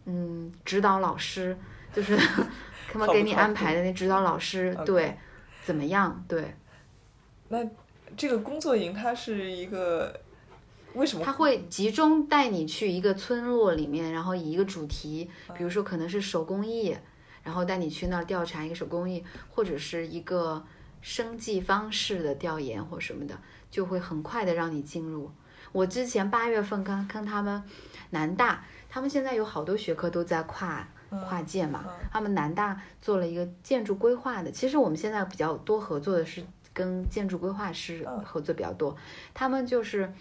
[0.05, 1.55] 嗯，指导老师，
[1.93, 2.17] 就是
[2.91, 5.15] 他们给你安排的那指导老师，对，
[5.63, 6.25] 怎么样？
[6.27, 6.55] 对，
[7.49, 7.59] 那
[8.17, 10.19] 这个工作营它是一个
[10.95, 16.97] 为什么他会集中带你去一个村落里面，然后以一个主题，比如说可能是手工艺，
[17.43, 20.65] 然后带你去那儿调查一个手工艺，或者是一个
[21.01, 23.37] 生计方式的调研或什么的，
[23.69, 25.31] 就会很快的让你进入。
[25.71, 27.63] 我之前八月份跟跟他们
[28.09, 38.95] 南大，他们现在有好多学科都在跨跨界嘛，他们南大做了一个建筑规划的，其实我们现在比较多合作的是跟建筑规划师合作比较多，
[39.33, 40.11] 他们就是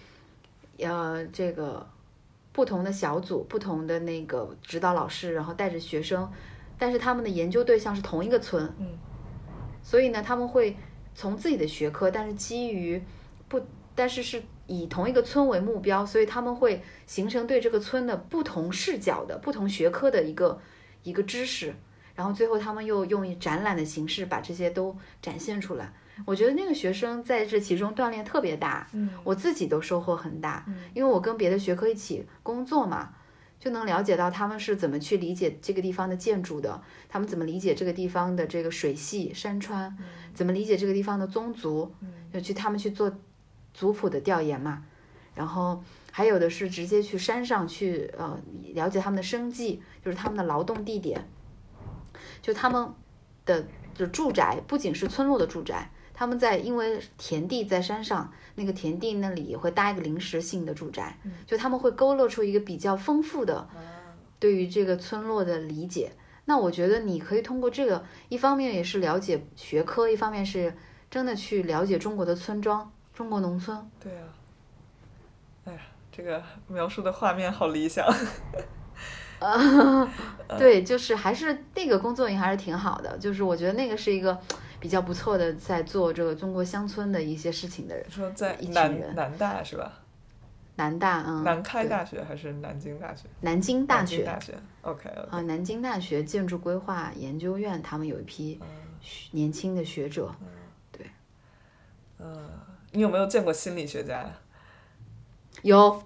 [0.78, 1.84] 呃这个
[2.52, 6.30] 不同的小组、不同的那个指导老师，然后带着学生，
[6.78, 8.86] 但是他们的研究对象是同一个村，嗯，
[9.90, 10.76] 所以呢，他们会
[11.16, 13.02] 从自己的学科，但是基于
[13.48, 13.60] 不，
[13.92, 20.60] 但是是以同一个村为目标，所以他们会形成对这个村的不同视角的不同学科的一个
[21.02, 21.74] 一个知识，
[22.14, 25.92] 然后最后他们又用展览的形式把这些都展现出来。
[26.24, 29.10] 我觉得那个学生在这其中锻炼特别大，嗯。
[29.24, 30.76] 我自己都收获很大，嗯。
[30.94, 33.12] 因为我跟别的学科一起工作嘛，
[33.60, 39.94] 就能了解到他们是怎么去理解这个地方的建筑的，他们怎么理解这个地方的这个水系、山川，
[40.32, 41.94] 怎么理解这个地方的宗族，
[42.32, 43.12] 就去他们去做
[43.74, 44.82] 族谱的调研嘛，
[45.34, 48.40] 然后还有的是直接去山上去呃
[48.72, 51.28] 了解他们的生计，就是他们的劳动地点，
[52.40, 52.88] 就他们
[53.44, 55.90] 的就住宅不仅是村落的住宅。
[56.20, 63.66] 他们在因为田地在山上，那个田地那里也会搭一个临时性的住宅，就他们会勾勒出一个比较丰富的
[64.38, 66.12] 对于这个村落的理解。
[66.44, 70.76] 那我觉得你可以通过这个，一方面也是了解学科，一方面是
[71.10, 73.90] 真的去了解中国的村庄、中国农村。
[73.98, 74.28] 对啊，
[75.64, 75.78] 哎呀，
[76.12, 78.06] 这个描述的画面好理想。
[80.58, 84.38] 对，就是还是那个工作营还是挺好的，就是我觉得那个是一个
[84.80, 88.10] 比较不错的，在做这个中国乡村的一些事情的人。
[88.10, 88.74] 说在一群
[89.14, 89.92] 南大是吧？
[90.76, 93.28] 南大，嗯，南开大学还是南京大学？
[93.42, 94.54] 南京大南京学大学。
[94.80, 95.10] OK。
[95.30, 98.58] 啊，南京大学建筑规划研究院，他们有一批
[99.32, 100.34] 年轻的学者，
[100.90, 101.06] 对
[102.92, 104.32] 你有没有见过心理学家呀？
[105.62, 106.02] 有，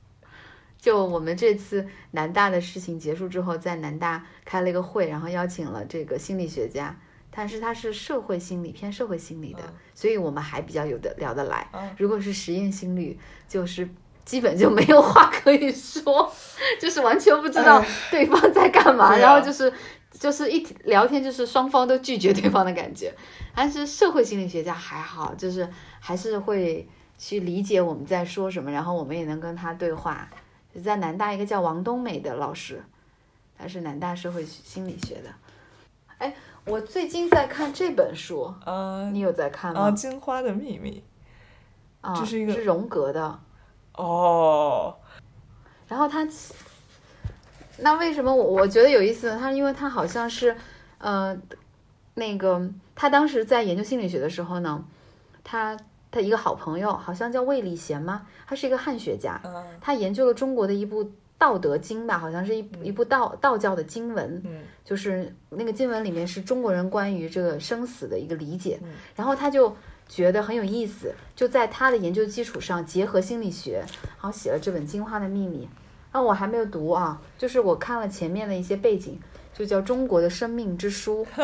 [0.80, 6.98] 就我们这次南大的事情结束之后，在南大开了一个会，然后邀请了这个心理学家，
[7.30, 11.68] 但是他是社会心理偏社会心理的，嗯所以我们还比较有的聊得来。
[11.72, 13.88] 嗯如果是实验心理，就是
[14.24, 16.32] 基本就没有话可以说，
[16.80, 19.72] 就是完全不知道对方在干嘛，然后就是
[20.12, 23.14] 就是一聊天就是双方都拒绝对方的感觉。
[23.54, 25.68] 但是社会心理学家还好，就是
[25.98, 30.28] 还是会去理解我们在说什么，然后我们也能跟他对话。
[30.84, 32.84] 在南大一个叫王冬美的老师，
[33.58, 35.30] 他是南大社会心理学的。
[36.18, 36.32] 哎，
[36.68, 39.90] 我最近在看这本书，啊你有在看啊，吗？
[39.90, 41.02] 金花的秘密。
[42.02, 43.40] 啊，这是一个是荣格的。
[43.94, 44.94] 哦，
[45.88, 46.28] 然后他，
[47.78, 49.38] 那为什么我我觉得有意思呢？
[49.40, 50.54] 他因为他好像是，
[50.98, 51.36] 呃，
[52.14, 54.84] 那个他当时在研究心理学的时候呢，
[55.42, 55.76] 他
[56.10, 58.26] 他一个好朋友好像叫魏礼贤吗？
[58.46, 61.04] 他是一个汉学家，嗯他研究了中国的一部
[61.38, 69.74] 《道德经》吧，好像是一一部道道教的经文，嗯就是那个经文里面是中国人关于这个生死的一个理解，嗯然后他就
[70.08, 75.64] 觉得很有意思，就在他的研究基础上结合心理学，然后写了这本《金花的秘密》。
[76.10, 79.20] 啊，我还没有读啊，就是我看了前面的一些背景，
[79.52, 81.26] 就叫《中国的生命之书》，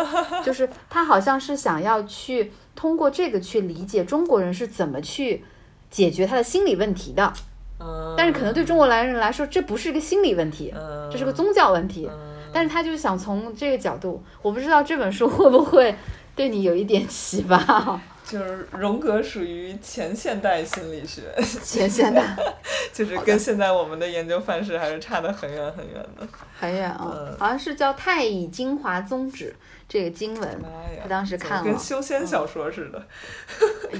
[0.45, 5.45] 就是他好像是想要去通过这个去理解中国人是怎么去
[5.91, 7.31] 解决他的心理问题的。
[7.79, 12.11] 嗯，但是可能对中国来人来说，这不是一个心理问题，嗯这是个宗教问题。
[12.53, 15.93] 但是他就是想从这个角度，我不知道这本书会不会
[16.37, 17.59] 对你有一点启发。
[18.25, 21.23] 就是荣格属于前现代心理学，
[21.63, 22.35] 前现代
[22.91, 26.27] 就是跟现在我们的研究范式还是差得很远很远的。
[26.59, 29.55] 很远啊、嗯好像是叫《太乙精华宗旨》
[29.87, 30.63] 这个经文！
[31.03, 33.03] 他当时看了跟，修仙小说似的。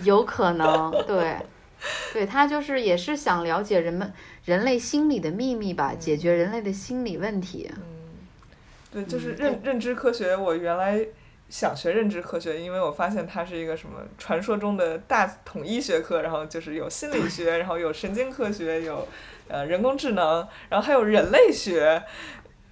[0.05, 1.37] 有可能对。
[2.13, 4.13] 对他就是也是想了解人们
[4.45, 7.71] 人类心理的秘密吧，解决人类的心理问题。
[7.77, 7.83] 嗯
[8.93, 11.05] 对，就是嗯认认知科学，我原来
[11.49, 19.09] 想学认知科学，因为我发现它是一个什么传说中的大统一学科，然后就是有心理学，然后有神经科学，有
[19.49, 22.03] 呃人工智能，然后还有人类学。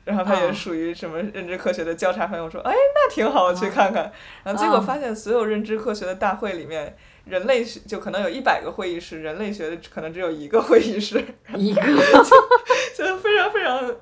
[0.05, 4.11] 然后它也啊属于什么认知科学的交叉范围，我说哎，那挺好，我去看看。
[4.43, 11.25] 然后结果啊发现，所有认知科学的大会里面，人类学就可能有一百个会议室，人类学的可能只有一个会议室，
[11.57, 11.81] 一个？
[12.97, 13.95] 就非常非常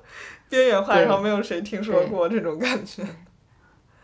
[0.49, 1.05] 边缘化，对。
[1.05, 3.03] 然后没有谁听说过这种感觉。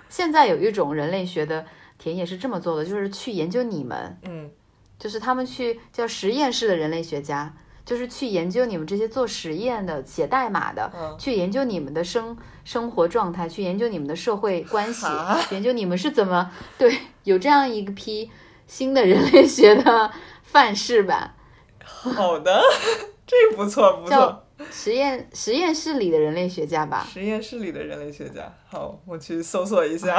[0.08, 1.64] 现在有一种人类学的
[1.98, 4.50] 田野是这么做的，就是去研究你们，嗯。
[4.98, 7.54] 就是他们去叫实验室的人类学家，
[7.84, 11.14] 就是去研究你们这些做实验的、写代码的，嗯。
[11.18, 18.30] 去研究你们的生生活状态，去研究你们的社会关系啊，研究你们是怎么对有这样一批
[18.66, 20.10] 新的人类学的
[20.42, 21.34] 范式吧，
[21.84, 22.62] 好的，
[23.26, 24.42] 这不错不错叫。
[24.70, 27.06] 实验实验室里的人类学家吧。
[27.12, 30.18] 实验室里的人类学家，好，我去搜索一下。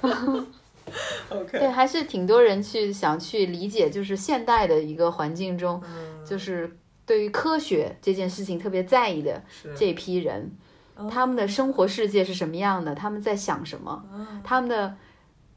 [1.28, 9.42] OK，对，还是挺多人去想去理解，就是现代的一个环境中，嗯就是对于科学这件事情特别在意的
[9.76, 10.56] 这批人，
[10.94, 12.94] 哦他们的生活世界是什么样的？
[12.94, 13.92] 他们在想什么？
[14.10, 14.96] 哦他们的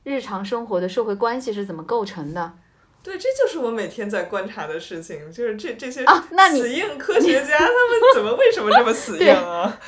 [0.03, 2.53] 日常生活的社会关系是怎么构成的？
[3.01, 7.71] 对，这就是我每天在观察的事情，就是这这些啊那你死硬科学家， 他们
[8.13, 9.79] 怎么为什么这么死硬啊？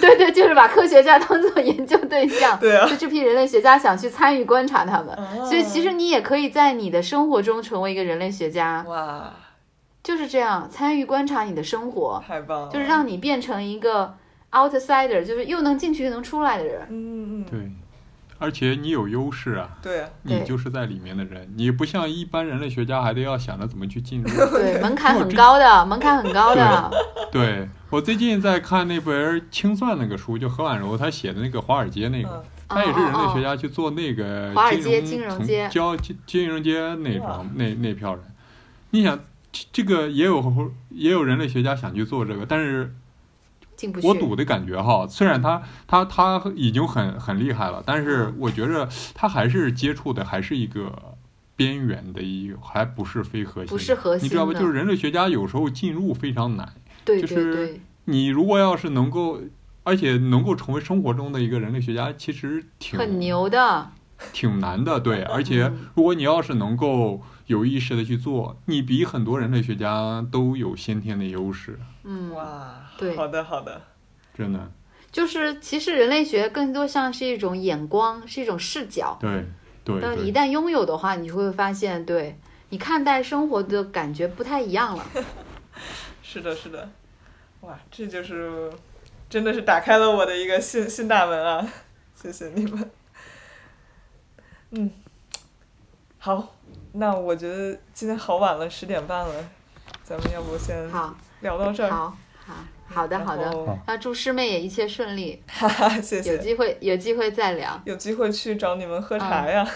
[0.00, 2.58] 对对，就是把科学家当做研究对象。
[2.60, 9.32] 对啊就这批人类学家想去参与观察他们，哦所以其实你也可以在你的生活中成为一个人类学家，哇，
[10.02, 12.72] 就是这样参与观察你的生活，太棒了！
[12.72, 14.12] 就是让你变成一个
[14.50, 16.82] outsider，就是又能进去又能出来的人。
[16.90, 17.72] 嗯嗯嗯，对，
[18.38, 19.70] 而且你有优势啊，
[20.22, 24.28] 你就是在里面的人，你不像一般人类学家还得要想着怎么去进入。
[24.50, 26.90] 对，门槛很高的，门槛很高的。
[27.32, 32.44] 对我最近在看那本清算那个书，就何婉柔她写的那个华尔街那个，嗯。
[32.68, 37.36] 他也是人类学哦家去做那个华尔街金金融从街交金金融街那哇。
[37.36, 38.24] 种那那票人，
[38.90, 39.16] 你想
[39.52, 42.92] 这这个也有也有人类学家想去做这个，但是
[43.76, 44.06] 进不去。
[44.06, 51.14] 我赌的感觉哈，虽然他他他已经很很厉害了，但是我觉着他还是接触的还是一个
[51.54, 54.52] 边缘的一个，还不是非核心，不是核心你知道吧？
[54.52, 56.72] 就是人类学家有时候进入非常难。
[57.04, 59.40] 对就是你如果要是能够，
[59.84, 63.90] 而且能够成为生活中的一个人类学家，其实挺很牛的。
[64.32, 65.22] 挺难的，对。
[65.30, 73.82] 而且嗯如果你要是能够有意识的去做，你比很多人类学家都有先天的优势，嗯，哇，对好的好的，
[74.34, 74.70] 真的。
[75.12, 79.16] 就是其实人类学更多像是一种眼光，是一种视角。
[79.20, 79.46] 对
[79.84, 82.38] 对对，当一旦拥有的话，你会发现，对
[82.68, 85.06] 你看待生活的感觉不太一样了。
[86.22, 86.90] 是的是的，
[87.60, 88.70] 哇，这就是
[89.30, 91.66] 真的是打开了我的一个新新大门啊！
[92.14, 92.90] 谢谢你们。
[94.72, 94.90] 嗯，
[96.18, 96.55] 好，
[96.98, 99.34] 那我觉得今天好晚了，十点半了，
[100.02, 101.90] 咱们要不先好，聊到这儿？
[101.90, 102.16] 好，
[102.46, 102.54] 好，
[102.86, 103.78] 好的，好的。
[103.86, 106.38] 那祝师妹也一切顺利， 哈哈，谢谢有。
[106.42, 107.78] 机会有机会再聊。
[107.84, 109.66] 有机会去找你们喝茶呀！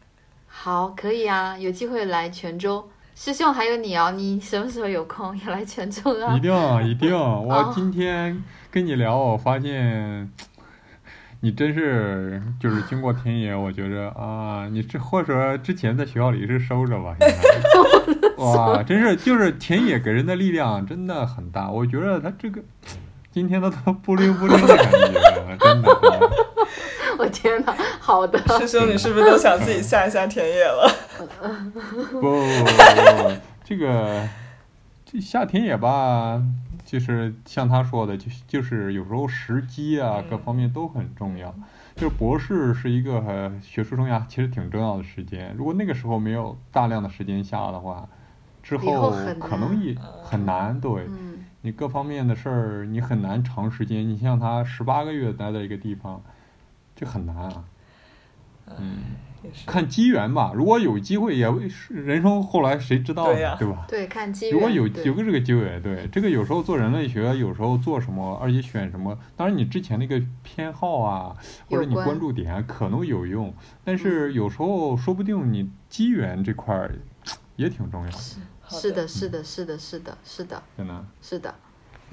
[0.48, 2.88] 好，可以啊，有机会来泉州。
[3.14, 6.40] 师兄还有你哦，你什么时候有空也来泉州啊一？
[6.40, 7.14] 定一定。
[7.14, 10.32] 我 哦今天跟你聊，我发现
[11.40, 17.16] 你真是就是经过田野，我觉着啊，你这或者说之前在学校里是收着吧，
[18.36, 21.70] 哇，真是就是田野给人的力量真的很大。
[21.70, 22.60] 我觉得他这个
[23.32, 24.98] 今天的都不灵不灵的感觉，
[25.58, 25.98] 真的。
[26.00, 26.46] 真的
[27.18, 28.38] 我天哪，好的。
[28.60, 30.90] 师兄，你是不是都想自己下一下田野了？
[31.40, 33.32] 不不不不不，
[33.62, 34.26] 这个
[35.04, 36.42] 这下田野吧，
[36.90, 41.54] 就是像他说的，就就是有时候时机啊，各方面都很重要。
[41.94, 48.08] 就是博士是一个呃学术生涯其实挺重要的时间，如果那个时候没有大量的时间下的话，
[48.60, 50.80] 之后可能也很难。
[50.80, 54.08] 对嗯，你各方面的事儿，你很难长时间。
[54.08, 56.20] 你像他十八个月待在一个地方，
[56.96, 57.64] 这很难啊。
[58.78, 58.96] 嗯。
[59.66, 61.46] 看机缘吧，如果有机会也
[61.88, 63.84] 人生后来谁知道呢，对呀吧？
[63.88, 64.54] 对，看机缘。
[64.54, 71.34] 如果有对有个这个机会，对这个有时候做人类学，有时候做什么，而且选什么，当然你之前那个偏好啊，
[71.68, 76.94] 或者你关关注点可能有用，但嗯是有时候说不定你机缘这块儿
[77.56, 78.18] 也挺重要的，
[78.60, 81.04] 好是的，是的，是的，是的，是的，真的。
[81.22, 81.54] 是的。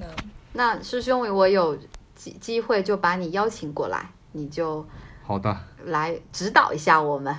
[0.00, 0.06] 嗯
[0.52, 1.76] 那师兄，我有
[2.14, 4.84] 机机会就把你邀请过来，你就
[5.28, 5.54] 好的，
[5.84, 7.36] 来指导一下我们。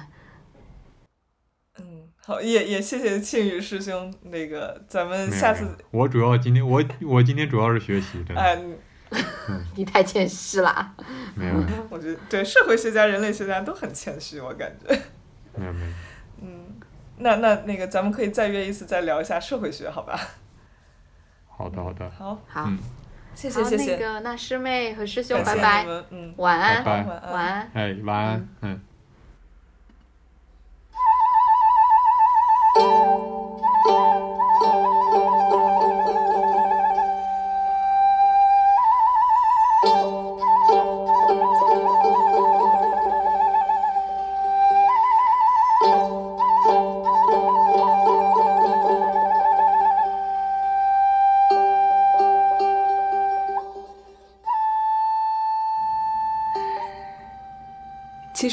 [1.80, 8.40] 嗯，好，也也谢谢庆宇师兄，那个咱们下次，我主要今天我我今天主要是学习，真的。
[8.40, 8.62] 哎，
[9.76, 10.94] 你太谦虚了。
[11.34, 11.54] 没有。
[11.56, 14.96] 没有我觉得对社会学家、人类学家都很谦虚，我感觉。
[15.56, 15.92] 没有没有，
[16.44, 16.76] 嗯，
[17.18, 20.16] 那那那个咱们可以再约一次，再聊一下社会学，好吧？
[21.48, 22.84] 好的好的，好，好，嗯，好
[23.40, 27.32] 谢谢谢谢，那个，那师妹和师兄拜拜嗯，晚安，拜拜晚安。
[27.32, 27.72] 晚安。
[27.74, 28.82] 哎，晚安，嗯。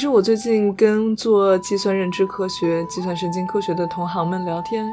[0.07, 4.85] 我最近跟做计算认知科学、计算神经科学的同行们聊天，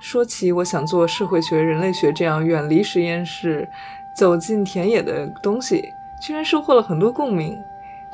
[0.00, 3.68] 说起我想做社会学、人类学这样远离实验室、
[4.16, 7.56] 走进田野的东西，居然收获了很多共鸣。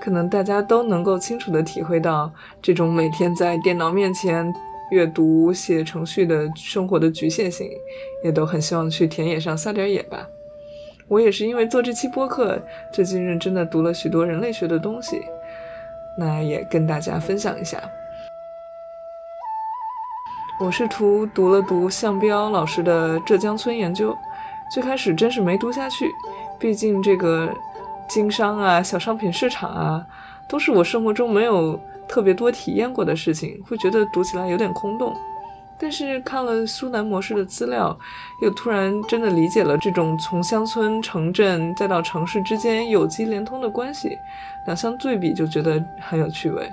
[0.01, 2.31] 可能大家都能够清楚地体会到
[2.61, 4.53] 这种每天在电脑面前
[4.91, 7.71] 阅读、写程序的生活的局限性，
[8.23, 10.27] 也都很希望去田野上撒点野吧。
[11.09, 12.61] 我也是因为做这期播客，
[12.93, 15.23] 最近认真地读了许多人类学的东西。
[16.17, 17.81] 那也跟大家分享一下。
[20.61, 24.13] 我试图读了读向彪老师的《浙江村研究》，
[24.73, 26.09] 最开始真是没读下去，
[26.59, 27.53] 毕竟这个
[28.09, 30.07] 经商啊、小商品市场啊，
[30.49, 35.13] 都是我生活中没有特别多体验过的事情，会觉得读起来有点空洞。
[35.79, 37.99] 但是看了苏南模式的资料，
[38.41, 44.19] 又突然真的理解了这种从乡村、城镇再到城市之间有机连通的关系，
[44.67, 46.73] 两相对比就觉得很有趣味。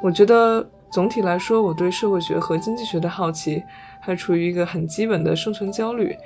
[0.00, 3.64] 我觉得总体来说，我对社会学和经济学的好奇
[4.00, 6.16] 还处于一个很基本的生存焦虑，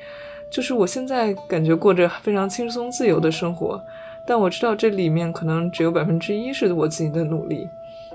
[0.51, 3.81] 就是我现在感觉过着非常轻松自由的生活，
[4.27, 7.69] 但我知道这里面可能只有百分之一是我自己的努力。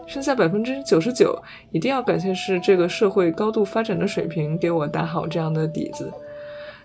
[0.08, 1.38] 剩下百分之九十九，
[1.72, 6.12] 一定要感谢是这个社会高度发展的水平给我打好这样的底子。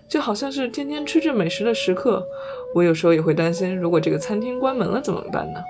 [0.07, 2.23] 就好像是天天吃着美食的食客，
[2.75, 5.63] 我有时候也会担心，如果这个餐厅关门了怎么办呢？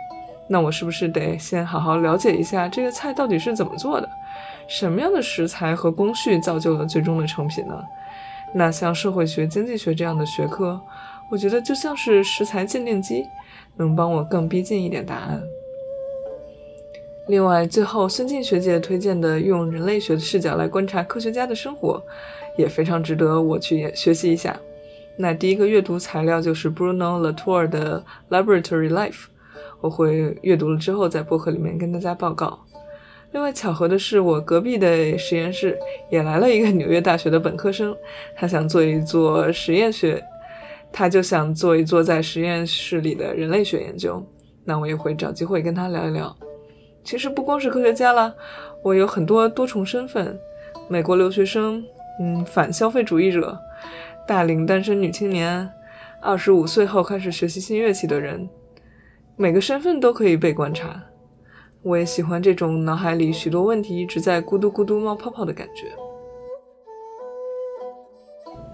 [0.49, 4.10] 那我是不是得先好好了解一下这个菜到底是怎么做的？
[4.68, 7.82] 什么样的食材和工序造就了最终的成品呢？
[8.54, 10.82] 那像社会学、经济学这样的学科，
[11.30, 13.26] 我觉得就像是食材鉴定机，
[13.78, 15.41] 能帮我更逼近一点答案。
[17.28, 22.03] 另外，最后孙静学姐推荐的用人类学的视角来观察科学家的生活，
[22.57, 24.59] 也非常值得我去学习一下。
[25.15, 29.26] 那第一个阅读材料就是 Bruno Latour 的 Laboratory Life，
[29.80, 32.59] 我会阅读了之后在博客里面跟大家报告。
[33.32, 35.80] 另外巧合的是，我隔壁的实验室
[36.11, 37.95] 也来了一个纽约大学的本科生，
[38.36, 40.21] 他想做一做实验学，
[40.91, 44.24] 他就想做一做在实验室里的人类学研究。
[44.65, 46.36] 那我也会找机会跟他聊一聊。
[47.04, 48.34] 其实不光是科学家啦，
[48.82, 50.39] 我有很多多重身份：
[50.88, 51.84] 美国留学生，
[52.20, 53.60] 嗯，反消费主义者，
[54.28, 55.70] 大龄单身女青年，
[56.22, 58.47] 二十五岁后开始学习新乐器的人。
[59.36, 61.01] 每个身份都可以被观察。
[61.82, 65.91] 我也喜欢这种脑海里许多问题一直在咕嘟咕嘟冒泡泡的感觉。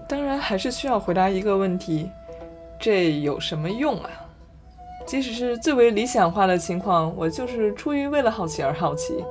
[0.08, 2.08] 当然，还是需要回答一个问题：
[2.78, 4.10] 这有什么用啊？
[5.10, 9.24] 即使是最为理想化的情况，我就是出于为了好奇而好奇，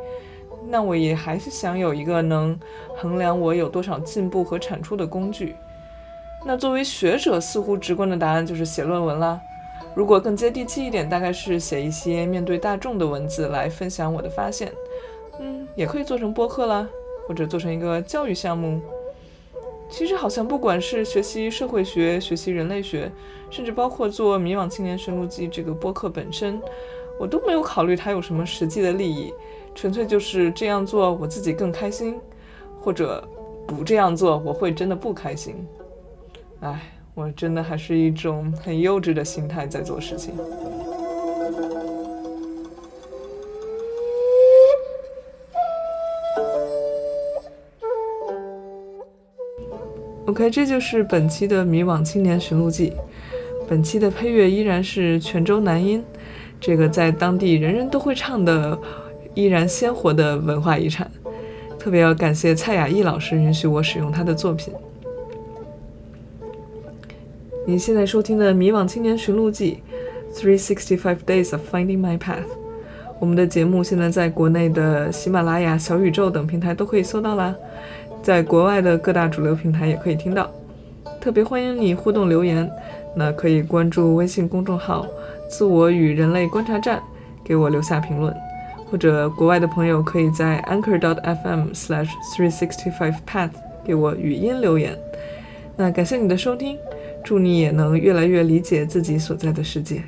[0.67, 2.59] 那我也还是想有一个能
[2.97, 5.55] 衡量我有多少进步和产出的工具。
[6.45, 9.39] 那作为学者，似乎直观的答案就是写论文啦。
[9.95, 14.69] 如果更接地气一点，大概是写一些面对大众的文字来分享我的发现。
[15.39, 16.85] 嗯，也可以做成播客啦，
[17.25, 18.81] 或者做成一个教育项目。
[19.89, 23.11] 其实好像不管是学习社会学、学习人类学，
[23.49, 26.61] 甚至包括做《迷惘青年寻路记》这个播客本身，
[27.19, 29.33] 我都没有考虑它有什么实际的利益，
[29.73, 32.19] 纯粹就是这样做我自己更开心，
[32.79, 33.27] 或者
[33.67, 35.55] 不这样做我会真的不开心。
[36.59, 36.79] 唉，
[37.15, 40.33] 我真的还是一种很幼稚的心态在做事情。
[50.29, 52.91] OK，这就是本期的《迷惘青年寻路记》。
[53.67, 56.03] 本期的配乐依然是泉州南音，
[56.61, 58.77] 这个在当地人人都会唱的、
[59.33, 61.09] 依然鲜活的文化遗产。
[61.79, 64.71] 特别要感谢蔡雅艺老师允许我使用他的作品。
[67.65, 69.81] 你现在收听的《迷惘青年寻路记》
[70.39, 72.45] ，Three Sixty Five Days of Finding My Path。
[73.19, 77.55] 我们的节目现在在国内的喜马拉雅、小宇宙等平台都可以搜到啦。
[78.29, 80.51] 在国外的各大主流平台也可以听到，
[81.19, 82.69] 特别欢迎你互动留言。
[83.15, 85.07] 那可以关注微信公众号
[85.49, 87.01] “自我与人类观察站”，
[87.43, 88.31] 给我留下评论，
[88.85, 93.49] 或者国外的朋友可以在 anchor.fm/slash/three-sixty-five-path
[93.83, 94.95] 给我语音留言。
[95.75, 96.77] 那感谢你的收听，
[97.23, 100.03] 祝你也能越来越理解自己所在的世界。